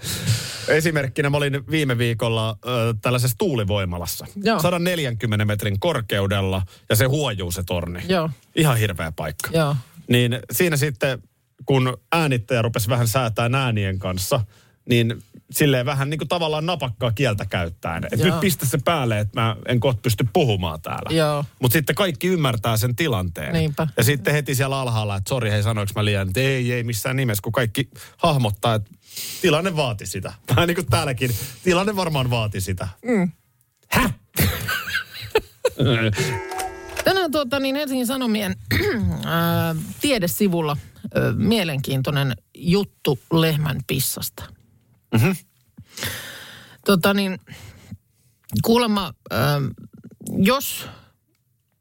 Esimerkkinä 0.69 1.31
mä 1.31 1.37
olin 1.37 1.71
viime 1.71 1.99
viikolla 1.99 2.51
äh, 2.51 2.57
tällaisessa 3.03 3.39
tuulivoimalassa. 3.39 4.27
Joo. 4.43 4.61
140 4.61 5.45
metrin 5.45 5.81
korkeudella 5.81 6.63
ja 6.89 6.97
se 6.97 7.05
huojuu 7.05 7.53
se 7.53 7.63
torni. 7.63 8.03
Joo. 8.09 8.31
Ihan 8.57 8.77
hirveä 8.77 9.13
paikka. 9.13 9.51
Joo. 9.53 9.77
Niin 10.09 10.39
siinä 10.53 10.77
sitten 10.77 11.23
kun 11.67 11.97
äänittäjä 12.13 12.63
rupesi 12.63 12.89
vähän 12.89 13.09
säätään 13.09 13.55
äänien 13.55 13.99
kanssa, 13.99 14.41
niin 14.89 15.23
silleen 15.51 15.87
vähän 15.87 16.11
niin 16.11 16.19
kuin 16.19 16.29
tavallaan 16.29 16.67
napakkaa 16.67 17.13
kieltä 17.13 17.47
käyttäen. 17.47 18.05
Että 18.05 18.27
Joo. 18.27 18.27
nyt 18.27 18.41
pistä 18.41 18.67
se 18.67 18.79
päälle, 18.85 19.21
että 19.21 19.41
mä 19.41 19.57
en 19.67 19.81
kohta 19.81 20.01
pysty 20.03 20.25
puhumaan 20.33 20.81
täällä. 20.81 21.11
Mutta 21.63 21.73
sitten 21.73 21.97
kaikki 21.97 22.27
ymmärtää 22.27 22.77
sen 22.77 22.97
tilanteen. 22.97 23.53
Niinpä. 23.53 23.89
Ja 23.97 24.05
sitten 24.05 24.35
heti 24.35 24.55
siellä 24.55 24.81
alhaalla, 24.81 25.17
että 25.17 25.29
sori 25.29 25.51
hei 25.51 25.63
sanoinko 25.63 25.93
mä 25.97 26.05
liian, 26.05 26.29
että 26.29 26.41
ei 26.41 26.73
ei 26.73 26.83
missään 26.83 27.17
nimessä, 27.17 27.43
kun 27.43 27.53
kaikki 27.53 27.89
hahmottaa, 28.17 28.75
että 28.75 28.91
tilanne 29.41 29.77
vaati 29.77 30.07
sitä. 30.07 30.33
Vähän 30.57 30.67
niin 30.67 30.75
kuin 30.75 30.87
täälläkin, 30.87 31.31
tilanne 31.65 31.97
varmaan 31.97 32.31
vaati 32.31 32.61
sitä. 32.61 32.89
Tänään 37.05 37.31
tuota, 37.31 37.61
niin 37.61 37.77
Helsingin 37.77 38.07
Sanomien 38.07 38.57
ää, 39.25 39.75
tiedesivulla 40.01 40.77
ää, 41.15 41.33
mielenkiintoinen 41.33 42.37
juttu 42.55 43.19
lehmän 43.33 43.81
pissasta. 43.87 44.58
Mm-hmm. 45.13 45.37
Tota 46.87 47.15
niin, 47.15 47.39
kuulemma, 48.65 49.13
ää, 49.31 49.61
jos 50.37 50.87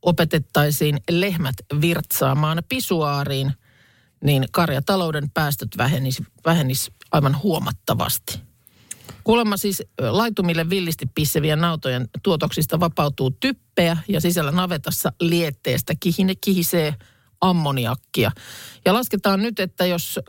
opetettaisiin 0.01 0.97
lehmät 1.09 1.55
virtsaamaan 1.81 2.63
pisuaariin, 2.69 3.53
niin 4.23 4.45
karjatalouden 4.51 5.31
päästöt 5.33 5.69
vähenis, 5.77 6.23
vähenis 6.45 6.91
aivan 7.11 7.41
huomattavasti. 7.43 8.39
Kuulemma 9.23 9.57
siis 9.57 9.83
laitumille 10.09 10.69
villisti 10.69 11.05
pissevien 11.15 11.61
nautojen 11.61 12.07
tuotoksista 12.23 12.79
vapautuu 12.79 13.31
typpeä 13.31 13.97
ja 14.07 14.21
sisällä 14.21 14.51
navetassa 14.51 15.11
lietteestä 15.21 15.93
kihine, 15.99 16.35
kihisee 16.35 16.95
ammoniakkia. 17.41 18.31
Ja 18.85 18.93
lasketaan 18.93 19.41
nyt, 19.41 19.59
että 19.59 19.85
jos 19.85 20.19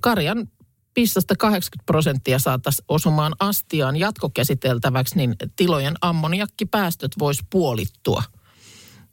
karjan 0.00 0.48
pissasta 0.94 1.36
80 1.36 1.86
prosenttia 1.86 2.38
saataisiin 2.38 2.84
osumaan 2.88 3.32
astiaan 3.40 3.96
jatkokäsiteltäväksi, 3.96 5.16
niin 5.16 5.34
tilojen 5.56 5.94
ammoniakkipäästöt 6.00 7.12
voisi 7.18 7.42
puolittua. 7.50 8.22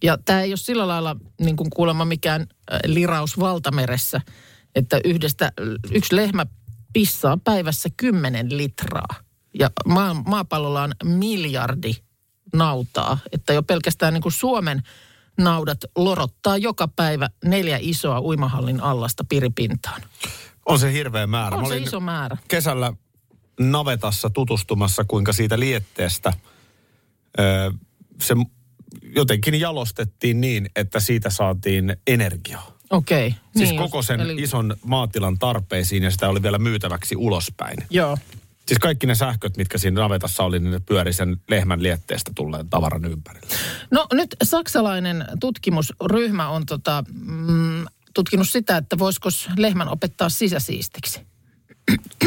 Ja 0.03 0.17
tämä 0.25 0.41
ei 0.41 0.51
ole 0.51 0.57
sillä 0.57 0.87
lailla 0.87 1.15
niin 1.41 1.55
kuin 1.55 1.69
kuulemma 1.69 2.05
mikään 2.05 2.41
äh, 2.41 2.79
liraus 2.85 3.39
valtameressä, 3.39 4.21
että 4.75 4.99
yhdestä, 5.05 5.51
yksi 5.91 6.15
lehmä 6.15 6.45
pissaa 6.93 7.37
päivässä 7.43 7.89
10 7.97 8.57
litraa. 8.57 9.15
Ja 9.59 9.69
maa, 9.85 10.13
maapallolla 10.13 10.83
on 10.83 10.91
miljardi 11.03 11.91
nautaa, 12.53 13.17
että 13.31 13.53
jo 13.53 13.63
pelkästään 13.63 14.13
niin 14.13 14.21
kuin 14.21 14.33
Suomen 14.33 14.83
naudat 15.37 15.79
lorottaa 15.95 16.57
joka 16.57 16.87
päivä 16.87 17.29
neljä 17.45 17.77
isoa 17.81 18.21
uimahallin 18.21 18.81
allasta 18.81 19.23
piripintaan. 19.29 20.01
On 20.65 20.79
se 20.79 20.93
hirveä 20.93 21.27
määrä. 21.27 21.55
On 21.57 21.63
Mä 21.63 21.69
se 21.69 21.77
iso 21.77 21.99
määrä. 21.99 22.37
kesällä 22.47 22.93
navetassa 23.59 24.29
tutustumassa, 24.29 25.03
kuinka 25.07 25.33
siitä 25.33 25.59
lietteestä 25.59 26.33
se 28.21 28.35
jotenkin 29.15 29.59
jalostettiin 29.59 30.41
niin, 30.41 30.69
että 30.75 30.99
siitä 30.99 31.29
saatiin 31.29 31.97
energiaa. 32.07 32.77
Okei. 32.89 33.27
Okay. 33.27 33.39
Siis 33.55 33.69
niin, 33.69 33.81
koko 33.81 34.01
sen 34.01 34.19
eli- 34.19 34.41
ison 34.41 34.75
maatilan 34.85 35.37
tarpeisiin 35.39 36.03
ja 36.03 36.11
sitä 36.11 36.29
oli 36.29 36.41
vielä 36.43 36.57
myytäväksi 36.57 37.15
ulospäin. 37.15 37.77
Joo. 37.89 38.17
Siis 38.67 38.79
kaikki 38.79 39.07
ne 39.07 39.15
sähköt, 39.15 39.57
mitkä 39.57 39.77
siinä 39.77 40.01
navetassa 40.01 40.43
oli, 40.43 40.59
niin 40.59 40.71
ne 40.71 40.79
pyöri 40.79 41.13
sen 41.13 41.37
lehmän 41.49 41.83
lietteestä 41.83 42.31
tulleen 42.35 42.69
tavaran 42.69 43.05
ympärillä. 43.05 43.47
No 43.91 44.07
nyt 44.13 44.35
saksalainen 44.43 45.25
tutkimusryhmä 45.39 46.49
on 46.49 46.65
tota, 46.65 47.03
mm, 47.23 47.85
tutkinut 48.13 48.49
sitä, 48.49 48.77
että 48.77 48.99
voisiko 48.99 49.29
lehmän 49.57 49.89
opettaa 49.89 50.29
sisäsiistiksi. 50.29 51.19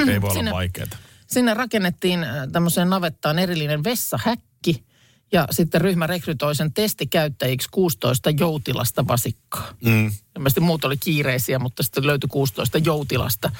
Ei 0.08 0.20
voi 0.20 0.28
olla 0.28 0.34
Sinne- 0.34 0.50
vaikeaa. 0.50 0.86
Sinne 1.26 1.54
rakennettiin 1.54 2.24
äh, 2.24 2.48
tämmöiseen 2.52 2.90
navettaan 2.90 3.38
erillinen 3.38 3.84
vessahäkki 3.84 4.84
ja 5.32 5.48
sitten 5.50 5.80
ryhmä 5.80 6.06
rekrytoi 6.06 6.54
sen 6.54 6.72
testikäyttäjiksi 6.72 7.68
16 7.70 8.30
joutilasta 8.30 9.06
vasikkaa. 9.08 9.74
Mm. 9.84 10.12
Ilmeisesti 10.36 10.60
muut 10.60 10.84
oli 10.84 10.96
kiireisiä, 10.96 11.58
mutta 11.58 11.82
sitten 11.82 12.06
löytyi 12.06 12.28
16 12.28 12.78
joutilasta. 12.78 13.50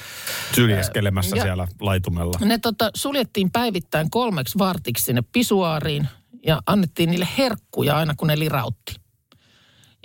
Syljeskelemässä 0.55 1.35
Ja- 1.35 1.43
siellä 1.43 1.67
laitumella. 1.79 2.39
Ne 2.45 2.57
tota, 2.57 2.91
suljettiin 2.95 3.51
päivittäin 3.51 4.09
kolmeksi 4.09 4.57
vartiksi 4.57 5.03
sinne 5.05 5.23
pisuaariin 5.31 6.07
ja 6.45 6.61
annettiin 6.65 7.11
niille 7.11 7.27
herkkuja 7.37 7.97
aina 7.97 8.13
kun 8.17 8.27
ne 8.27 8.39
lirautti. 8.39 8.95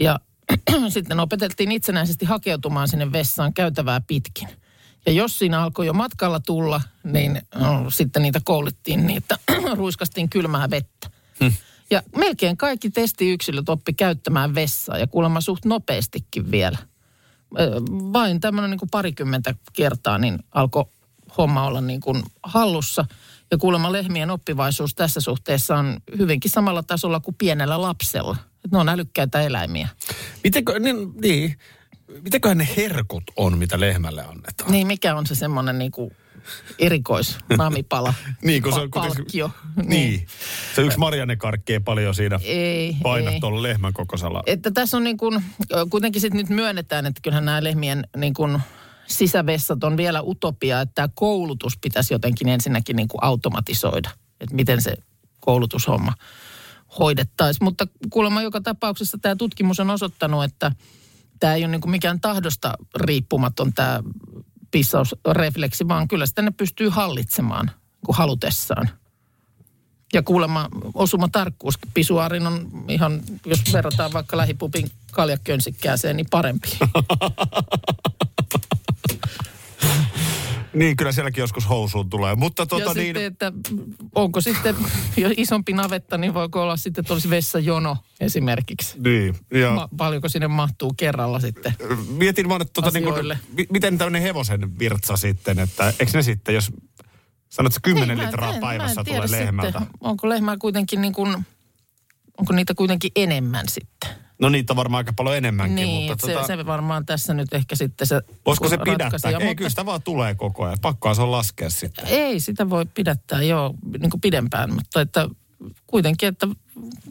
Ja 0.00 0.20
sitten 0.88 1.20
opeteltiin 1.20 1.72
itsenäisesti 1.72 2.24
hakeutumaan 2.24 2.88
sinne 2.88 3.12
vessaan 3.12 3.54
käytävää 3.54 4.00
pitkin. 4.00 4.48
Ja 5.06 5.12
jos 5.12 5.38
siinä 5.38 5.62
alkoi 5.62 5.87
jo 5.87 5.92
matkalla 5.92 6.40
tulla, 6.40 6.80
niin 7.04 7.42
no, 7.54 7.90
sitten 7.90 8.22
niitä 8.22 8.40
koulittiin 8.44 9.06
niin, 9.06 9.16
että 9.16 9.38
ruiskastiin 9.76 10.28
kylmää 10.28 10.70
vettä. 10.70 11.11
Ja 11.90 12.02
melkein 12.16 12.56
kaikki 12.56 12.90
testiyksilöt 12.90 13.68
oppi 13.68 13.92
käyttämään 13.92 14.54
vessaa 14.54 14.98
ja 14.98 15.06
kuulemma 15.06 15.40
suht 15.40 15.64
nopeastikin 15.64 16.50
vielä. 16.50 16.78
Vain 18.12 18.40
tämmöinen 18.40 18.70
niin 18.70 18.78
kuin 18.78 18.90
parikymmentä 18.90 19.54
kertaa 19.72 20.18
niin 20.18 20.38
alkoi 20.52 20.84
homma 21.38 21.66
olla 21.66 21.80
niin 21.80 22.00
kuin 22.00 22.22
hallussa. 22.42 23.04
Ja 23.50 23.58
kuulemma 23.58 23.92
lehmien 23.92 24.30
oppivaisuus 24.30 24.94
tässä 24.94 25.20
suhteessa 25.20 25.76
on 25.76 26.00
hyvinkin 26.18 26.50
samalla 26.50 26.82
tasolla 26.82 27.20
kuin 27.20 27.34
pienellä 27.34 27.82
lapsella. 27.82 28.37
Et 28.64 28.71
ne 28.73 28.79
on 28.79 28.88
älykkäitä 28.88 29.40
eläimiä. 29.40 29.88
Mitenkö, 30.44 30.79
niin, 30.79 30.97
niin, 31.23 31.59
mitenköhän 32.23 32.59
ne 32.59 32.68
herkut 32.77 33.25
on, 33.37 33.59
mitä 33.59 33.81
lehmälle 33.81 34.23
annetaan? 34.25 34.71
Niin 34.73 34.87
mikä 34.87 35.14
on 35.14 35.27
se 35.27 35.35
semmoinen 35.35 35.79
niin 35.79 35.90
kuin 35.92 36.11
erikoisnamipala? 36.79 38.14
Niin, 38.42 38.62
kun 38.62 38.73
se 38.73 38.81
on 38.81 38.90
kuitenkin- 38.90 39.16
palkkio. 39.25 39.51
Niin. 39.85 40.27
Se 40.75 40.83
yksi 40.83 40.99
Marianne-karkki 40.99 41.73
ei 41.73 41.81
paljon 41.81 42.14
siinä 42.14 42.40
Ei, 42.42 42.97
paina 43.03 43.31
ei. 43.31 43.40
tuolla 43.40 43.62
lehmän 43.62 43.92
kokoisella. 43.92 44.42
Että 44.47 44.71
tässä 44.71 44.97
on 44.97 45.05
niin 45.05 45.16
kuin, 45.16 45.44
kuitenkin 45.90 46.21
sitten 46.21 46.38
nyt 46.38 46.49
myönnetään, 46.49 47.07
että 47.07 47.21
kyllähän 47.23 47.44
nämä 47.44 47.64
lehmien 47.64 48.07
niin 48.16 48.35
kuin 48.35 48.59
sisävessat 49.07 49.85
on 49.85 49.97
vielä 49.97 50.23
utopia, 50.23 50.81
että 50.81 50.92
tämä 50.94 51.09
koulutus 51.14 51.79
pitäisi 51.81 52.14
jotenkin 52.14 52.49
ensinnäkin 52.49 52.97
niin 52.97 53.09
kuin 53.09 53.25
automatisoida. 53.25 54.11
Että 54.40 54.55
miten 54.55 54.83
se 54.83 54.94
koulutushomma 55.40 56.12
hoidettaisiin. 56.98 57.64
Mutta 57.64 57.87
kuulemma 58.11 58.42
joka 58.42 58.61
tapauksessa 58.61 59.18
tämä 59.22 59.37
tutkimus 59.37 59.81
on 59.81 59.90
osoittanut, 59.90 60.44
että 60.44 60.72
tämä 61.40 61.55
ei 61.55 61.64
ole 61.64 61.72
niin 61.72 61.90
mikään 61.90 62.20
tahdosta 62.20 62.74
riippumaton 62.96 63.72
tämä 63.72 64.03
pissausrefleksi, 64.70 65.88
vaan 65.88 66.09
kyllä 66.09 66.27
sitä 66.27 66.42
ne 66.42 66.51
pystyy 66.51 66.88
hallitsemaan 66.88 67.66
niin 67.66 67.77
kuin 68.07 68.16
halutessaan. 68.16 68.90
Ja 70.12 70.22
kuulemma 70.22 70.68
osuma 70.94 71.29
tarkkuus 71.29 71.79
pisuaarin 71.94 72.46
on 72.46 72.85
ihan, 72.88 73.22
jos 73.46 73.72
verrataan 73.72 74.12
vaikka 74.12 74.37
lähipupin 74.37 74.90
kaljakönsikkääseen, 75.12 76.16
niin 76.16 76.27
parempi. 76.31 76.68
Niin, 80.72 80.96
kyllä 80.96 81.12
sielläkin 81.12 81.42
joskus 81.42 81.68
housuun 81.68 82.11
tulee. 82.11 82.35
Mutta 82.35 82.62
ja 82.62 82.66
tota 82.66 82.94
niin, 82.94 83.07
sitten, 83.07 83.22
että 83.24 83.52
onko 84.14 84.40
sitten 84.40 84.76
jo 85.16 85.31
isompi 85.37 85.72
navetta, 85.72 86.18
niin 86.18 86.35
voiko 86.35 86.62
olla 86.62 86.76
sitten, 86.76 87.02
että 87.02 87.12
olisi 87.12 87.31
vessajono 87.31 87.96
esimerkiksi. 88.20 88.98
niin 89.02 89.37
ja 89.54 89.70
Ma- 89.74 89.88
paljonko 89.96 90.28
sinne 90.28 90.48
mahtuu 90.48 90.94
kerralla 90.96 91.40
sitten? 91.40 91.74
mietin 92.09 92.48
vaan, 92.48 92.62
että 92.62 92.72
tota, 92.83 92.90
niin 93.00 93.04
kuin, 93.04 93.38
miten 93.70 93.98
tämmöinen 93.98 94.22
hevosen 94.22 94.78
virtsa 94.78 95.16
sitten, 95.16 95.59
että 95.59 95.92
eikö 96.00 96.12
ne 96.14 96.22
sitten, 96.22 96.54
jos 96.54 96.72
sanot, 97.48 97.72
että 97.72 97.81
10 97.83 98.09
Niin, 98.18 98.26
litraa 98.26 98.54
en- 98.54 98.61
päivässä 98.61 99.04
tulee 99.04 99.31
lehmältä. 99.31 99.78
Sitten, 99.78 99.98
onko 100.00 100.28
lehmää 100.28 100.57
kuitenkin 100.59 101.00
niin 101.00 101.12
kuin, 101.12 101.46
onko 102.38 102.52
niitä 102.52 102.74
kuitenkin 102.74 103.11
enemmän 103.16 103.68
sitten? 103.68 104.11
No 104.38 104.48
niitä 104.48 104.72
on 104.72 104.77
varmaan 104.77 105.01
aika 105.01 105.12
paljon 105.12 105.37
enemmänkin, 105.37 105.77
niin, 105.77 106.11
mutta 106.11 106.27
se, 106.27 106.33
tota, 106.33 106.46
se 106.46 106.66
varmaan 106.66 107.07
tässä 107.07 107.35
nyt 107.35 107.55
ehkä 107.55 107.77
sitten 107.77 108.07
se 108.07 108.20
voisiko 108.46 108.68
se 108.68 108.79
pidättää? 108.85 109.31
Ei, 109.31 109.35
Mutta- 109.38 109.55
kyllä 109.55 109.70
sitä 109.70 109.87
vaan 109.87 110.03
tulee 110.03 110.35
koko 110.35 110.64
ajan. 110.64 110.79
Pakkoa 110.83 111.14
se 111.14 111.22
on 111.22 111.31
laskea 111.33 111.70
sitten. 111.70 112.05
Ei 112.07 112.40
sitä 112.40 112.70
voi 112.70 112.87
pidättää 112.87 113.42
joo 113.42 113.74
niin 113.98 114.11
kuin 114.11 114.20
pidempään, 114.20 114.74
mutta 114.74 115.01
että 115.01 115.29
kuitenkin, 115.87 116.29
että 116.29 116.48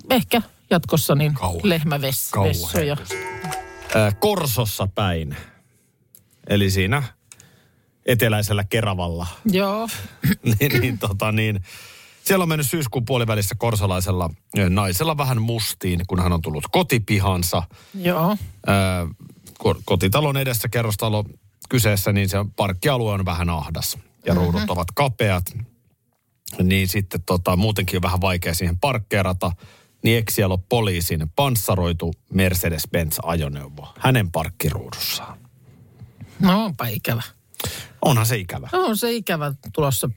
ehkä 0.10 0.42
jatkossa 0.70 1.16
niin 1.16 1.34
Kauhe- 1.34 1.60
lehmävessoja. 1.64 2.98
Korsossa 4.20 4.88
päin. 4.96 5.36
Eli 6.50 6.70
siinä 6.72 7.04
eteläisellä 8.06 8.64
Keravalla. 8.64 9.28
Joo, 9.52 9.90
niin, 10.60 10.82
niin, 10.82 11.00
tota, 11.00 11.32
niin, 11.32 11.64
siellä 12.28 12.44
on 12.44 12.50
mennyt 12.50 12.68
syyskuun 12.68 13.06
puolivälissä 13.06 13.56
korsalaisella 13.58 14.30
naisella 14.70 15.18
vähän 15.18 15.42
mustiin, 15.42 16.02
kun 16.08 16.20
hän 16.20 16.34
on 16.34 16.42
tullut 16.42 16.64
kotipihansa. 16.72 17.64
joo. 17.94 18.38
Ää, 18.68 19.06
ko- 19.64 19.82
kotitalon 19.86 20.38
edessä 20.38 20.70
kerrostalo 20.70 21.26
kyseessä, 21.70 22.12
niin 22.12 22.30
se 22.30 22.38
parkkialue 22.56 23.14
on 23.14 23.26
vähän 23.26 23.50
ahdas 23.50 23.98
ja 24.26 24.34
ruudut 24.34 24.70
ovat 24.70 24.88
kapeat. 24.96 25.44
Niin 26.64 26.88
sitten 26.88 27.24
tota, 27.26 27.56
muutenkin 27.56 27.98
on 27.98 28.02
vähän 28.02 28.22
vaikea 28.22 28.54
siihen 28.54 28.80
parkkeerata. 28.80 29.52
Niin 30.04 30.16
eikö 30.16 30.32
siellä 30.32 30.54
ole 30.54 30.64
poliisin 30.70 31.30
panssaroitu 31.36 32.14
Mercedes-Benz-ajoneuvo 32.34 33.88
hänen 34.00 34.32
parkkiruudussaan? 34.32 35.38
No 36.40 36.66
onpa 36.66 36.88
ikävä. 36.88 37.22
Onhan 38.02 38.26
se 38.26 38.38
ikävä. 38.38 38.70
No 38.72 38.86
on 38.86 38.98
se 38.98 39.12
ikävä 39.14 39.54
tulossa 39.74 40.10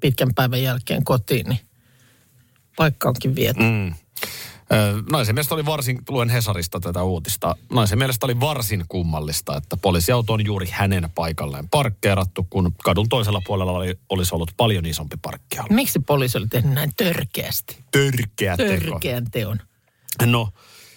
pitkän 0.00 0.34
päivän 0.34 0.62
jälkeen 0.62 1.04
kotiin, 1.04 1.46
niin 1.48 1.60
paikka 2.76 3.08
onkin 3.08 3.34
viety. 3.34 3.60
Mm. 3.60 3.94
Naisen 5.12 5.34
mielestä 5.34 5.54
oli 5.54 5.66
varsin, 5.66 5.98
luen 6.08 6.28
Hesarista 6.28 6.80
tätä 6.80 7.02
uutista, 7.02 7.56
naisen 7.72 7.98
mielestä 7.98 8.26
oli 8.26 8.40
varsin 8.40 8.84
kummallista, 8.88 9.56
että 9.56 9.76
poliisiauto 9.76 10.32
on 10.32 10.46
juuri 10.46 10.68
hänen 10.70 11.10
paikalleen 11.14 11.68
parkkeerattu, 11.68 12.46
kun 12.50 12.74
kadun 12.84 13.08
toisella 13.08 13.42
puolella 13.46 13.72
oli, 13.72 13.98
olisi 14.08 14.34
ollut 14.34 14.52
paljon 14.56 14.86
isompi 14.86 15.16
parkkialue. 15.22 15.74
Miksi 15.74 15.98
poliisi 15.98 16.38
oli 16.38 16.46
tehnyt 16.46 16.72
näin 16.74 16.90
törkeästi? 16.96 17.84
Törkeä 17.90 18.56
teko. 18.56 18.90
Törkeän 18.90 19.30
teon. 19.30 19.58
No, 20.26 20.48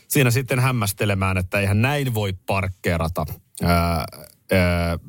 siinä 0.08 0.32
sitten 0.32 0.60
hämmästelemään, 0.60 1.38
että 1.38 1.60
eihän 1.60 1.82
näin 1.82 2.14
voi 2.14 2.34
parkkeerata. 2.46 3.26
Ää, 3.64 4.06
ää, 4.52 5.00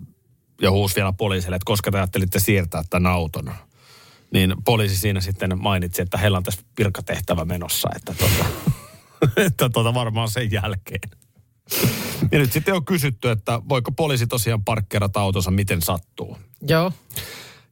ja 0.62 0.70
huusi 0.70 0.96
vielä 0.96 1.12
poliisille, 1.12 1.56
että 1.56 1.66
koska 1.66 1.90
te 1.90 1.98
ajattelitte 1.98 2.40
siirtää 2.40 2.82
tämän 2.90 3.12
auton. 3.12 3.54
Niin 4.32 4.54
poliisi 4.64 4.96
siinä 4.96 5.20
sitten 5.20 5.58
mainitsi, 5.58 6.02
että 6.02 6.18
heillä 6.18 6.36
on 6.36 6.42
tässä 6.42 6.62
virkatehtävä 6.78 7.44
menossa, 7.44 7.88
että 7.96 8.14
tota, 8.14 8.44
että 9.46 9.68
tota 9.68 9.94
varmaan 9.94 10.30
sen 10.30 10.52
jälkeen. 10.52 11.10
Ja 12.32 12.38
nyt 12.38 12.52
sitten 12.52 12.74
on 12.74 12.84
kysytty, 12.84 13.30
että 13.30 13.60
voiko 13.68 13.92
poliisi 13.92 14.26
tosiaan 14.26 14.64
parkkeerata 14.64 15.20
autonsa 15.20 15.50
miten 15.50 15.82
sattuu. 15.82 16.38
Joo. 16.68 16.92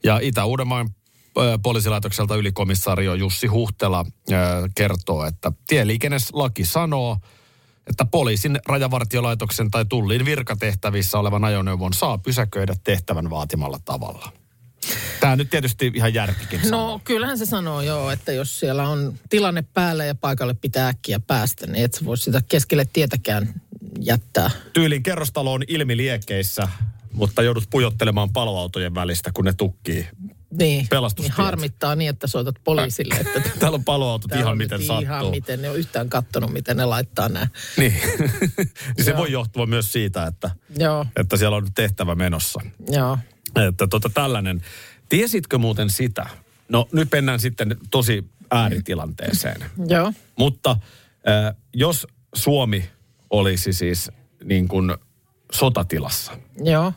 Ja 0.04 0.18
Itä-Uudenmaan 0.22 0.90
poliisilaitokselta 1.62 2.36
ylikomissaario 2.36 3.14
Jussi 3.14 3.46
Huhtela 3.46 4.06
kertoo, 4.74 5.24
että 5.24 5.52
tieliikenneslaki 5.66 6.64
sanoo, 6.64 7.16
että 7.86 8.04
poliisin, 8.04 8.58
rajavartiolaitoksen 8.66 9.70
tai 9.70 9.84
tullin 9.84 10.24
virkatehtävissä 10.24 11.18
olevan 11.18 11.44
ajoneuvon 11.44 11.92
saa 11.92 12.18
pysäköidä 12.18 12.74
tehtävän 12.84 13.30
vaatimalla 13.30 13.78
tavalla. 13.84 14.32
Tämä 15.20 15.36
nyt 15.36 15.50
tietysti 15.50 15.92
ihan 15.94 16.14
järkikin 16.14 16.60
sanoo. 16.64 16.90
No 16.90 17.00
kyllähän 17.04 17.38
se 17.38 17.46
sanoo 17.46 17.80
joo, 17.80 18.10
että 18.10 18.32
jos 18.32 18.60
siellä 18.60 18.88
on 18.88 19.14
tilanne 19.30 19.64
päällä 19.74 20.04
ja 20.04 20.14
paikalle 20.14 20.54
pitää 20.54 20.88
äkkiä 20.88 21.20
päästä, 21.20 21.66
niin 21.66 21.84
et 21.84 21.94
sä 21.94 22.04
voi 22.04 22.18
sitä 22.18 22.42
keskelle 22.48 22.84
tietäkään 22.92 23.54
jättää. 24.00 24.50
Tyylin 24.72 25.02
kerrostalo 25.02 25.52
on 25.52 25.62
ilmiliekeissä, 25.68 26.68
mutta 27.12 27.42
joudut 27.42 27.64
pujottelemaan 27.70 28.32
paloautojen 28.32 28.94
välistä, 28.94 29.30
kun 29.34 29.44
ne 29.44 29.52
tukkii. 29.52 30.06
Niin, 30.58 30.88
niin 31.18 31.32
harmittaa 31.32 31.94
niin, 31.94 32.10
että 32.10 32.26
soitat 32.26 32.54
poliisille, 32.64 33.14
että 33.14 33.40
Täällä 33.58 33.76
on 33.76 33.84
paloautot 33.84 34.28
täällä 34.28 34.42
ihan 34.42 34.52
on 34.52 34.58
miten 34.58 34.78
sattuu. 34.78 35.02
Ihan 35.02 35.30
miten, 35.30 35.62
ne 35.62 35.70
on 35.70 35.78
yhtään 35.78 36.08
kattonut, 36.10 36.52
miten 36.52 36.76
ne 36.76 36.84
laittaa 36.84 37.28
nämä. 37.28 37.46
Niin. 37.76 37.92
niin 38.96 39.04
se 39.04 39.10
Joo. 39.10 39.18
voi 39.18 39.32
johtua 39.32 39.66
myös 39.66 39.92
siitä, 39.92 40.26
että, 40.26 40.50
Joo, 40.78 41.06
että 41.16 41.36
siellä 41.36 41.56
on 41.56 41.68
tehtävä 41.74 42.14
menossa. 42.14 42.60
joo. 42.88 43.18
Että 43.68 43.86
tota 43.86 44.10
tällainen. 44.14 44.62
Tiesitkö 45.08 45.58
muuten 45.58 45.90
sitä? 45.90 46.26
No 46.68 46.88
nyt 46.92 47.08
mennään 47.12 47.40
sitten 47.40 47.76
tosi 47.90 48.24
ääritilanteeseen. 48.50 49.64
Joo, 49.88 50.12
Mutta 50.36 50.70
äh, 50.70 51.56
jos 51.74 52.06
Suomi 52.34 52.90
olisi 53.30 53.72
siis 53.72 54.10
niin 54.44 54.68
kuin 54.68 54.94
sotatilassa. 55.52 56.32
joo. 56.64 56.92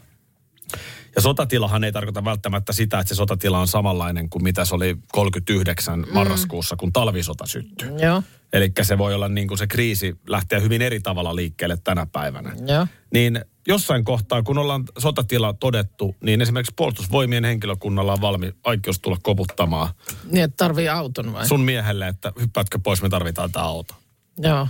Ja 1.16 1.22
sotatilahan 1.22 1.84
ei 1.84 1.92
tarkoita 1.92 2.26
välttämättä 2.26 2.74
sitä, 2.74 3.00
että 3.00 3.10
se 3.10 3.16
sotatila 3.16 3.60
on 3.60 3.68
samanlainen 3.68 4.30
kuin 4.30 4.44
mitä 4.44 4.66
se 4.66 4.76
oli 4.76 4.98
39 5.12 6.06
marraskuussa, 6.12 6.76
kun 6.76 6.94
talvisota 6.94 7.46
syttyi. 7.46 7.88
Joo, 8.02 8.24
Eli 8.54 8.72
se 8.82 8.98
voi 8.98 9.14
olla 9.14 9.30
niin 9.30 9.48
kuin 9.48 9.58
se 9.58 9.68
kriisi 9.68 10.16
lähtee 10.28 10.62
hyvin 10.62 10.82
eri 10.82 11.00
tavalla 11.00 11.36
liikkeelle 11.36 11.78
tänä 11.84 12.08
päivänä. 12.12 12.54
joo. 12.68 12.88
Niin 13.14 13.46
jossain 13.68 14.04
kohtaa, 14.06 14.44
kun 14.44 14.58
ollaan 14.58 14.84
sotatila 14.98 15.54
todettu, 15.54 16.16
niin 16.24 16.42
esimerkiksi 16.42 16.74
puolustusvoimien 16.76 17.44
henkilökunnalla 17.46 18.14
on 18.14 18.22
valmi 18.22 18.52
oikeus 18.64 19.00
tulla 19.00 19.18
koputtamaan 19.24 19.90
Niin, 20.32 20.44
että 20.44 20.58
tarvii 20.58 20.90
auton 20.90 21.34
vai? 21.34 21.48
sun 21.48 21.62
miehelle, 21.62 22.08
että 22.08 22.34
hyppäätkö 22.40 22.80
pois, 22.80 23.02
me 23.02 23.10
tarvitaan 23.10 23.52
tämä 23.52 23.66
auto. 23.66 23.94
Joo. 24.38 24.68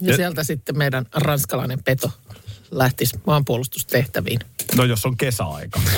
Ja 0.00 0.10
Ja- 0.10 0.16
sieltä 0.16 0.44
sitten 0.44 0.78
meidän 0.78 1.06
ranskalainen 1.14 1.82
peto 1.84 2.10
lähtisi 2.70 3.20
maanpuolustustehtäviin. 3.26 4.40
No 4.76 4.84
jos 4.84 5.06
on 5.06 5.16
kesäaika. 5.16 5.80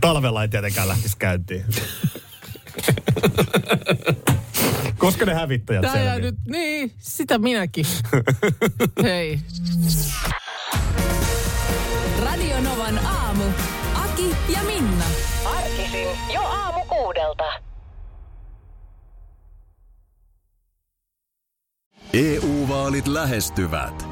Talvella 0.00 0.42
ei 0.42 0.48
tietenkään 0.48 0.88
lähtisi 0.88 1.16
käyntiin. 1.16 1.64
Koska 4.98 5.24
ne 5.24 5.34
hävittäjät 5.34 5.82
Tää 5.82 5.94
jää 5.96 6.14
selviää. 6.14 6.18
nyt, 6.30 6.34
niin, 6.48 6.92
sitä 6.98 7.38
minäkin. 7.38 7.86
Hei. 9.02 9.40
Radio 12.24 12.60
Novan 12.60 13.06
aamu. 13.06 13.44
Aki 13.94 14.36
ja 14.52 14.62
Minna. 14.66 15.04
Arkisin 15.44 16.06
jo 16.34 16.40
aamu 16.40 16.84
kuudelta. 16.84 17.44
EU-vaalit 22.14 23.06
lähestyvät. 23.06 24.11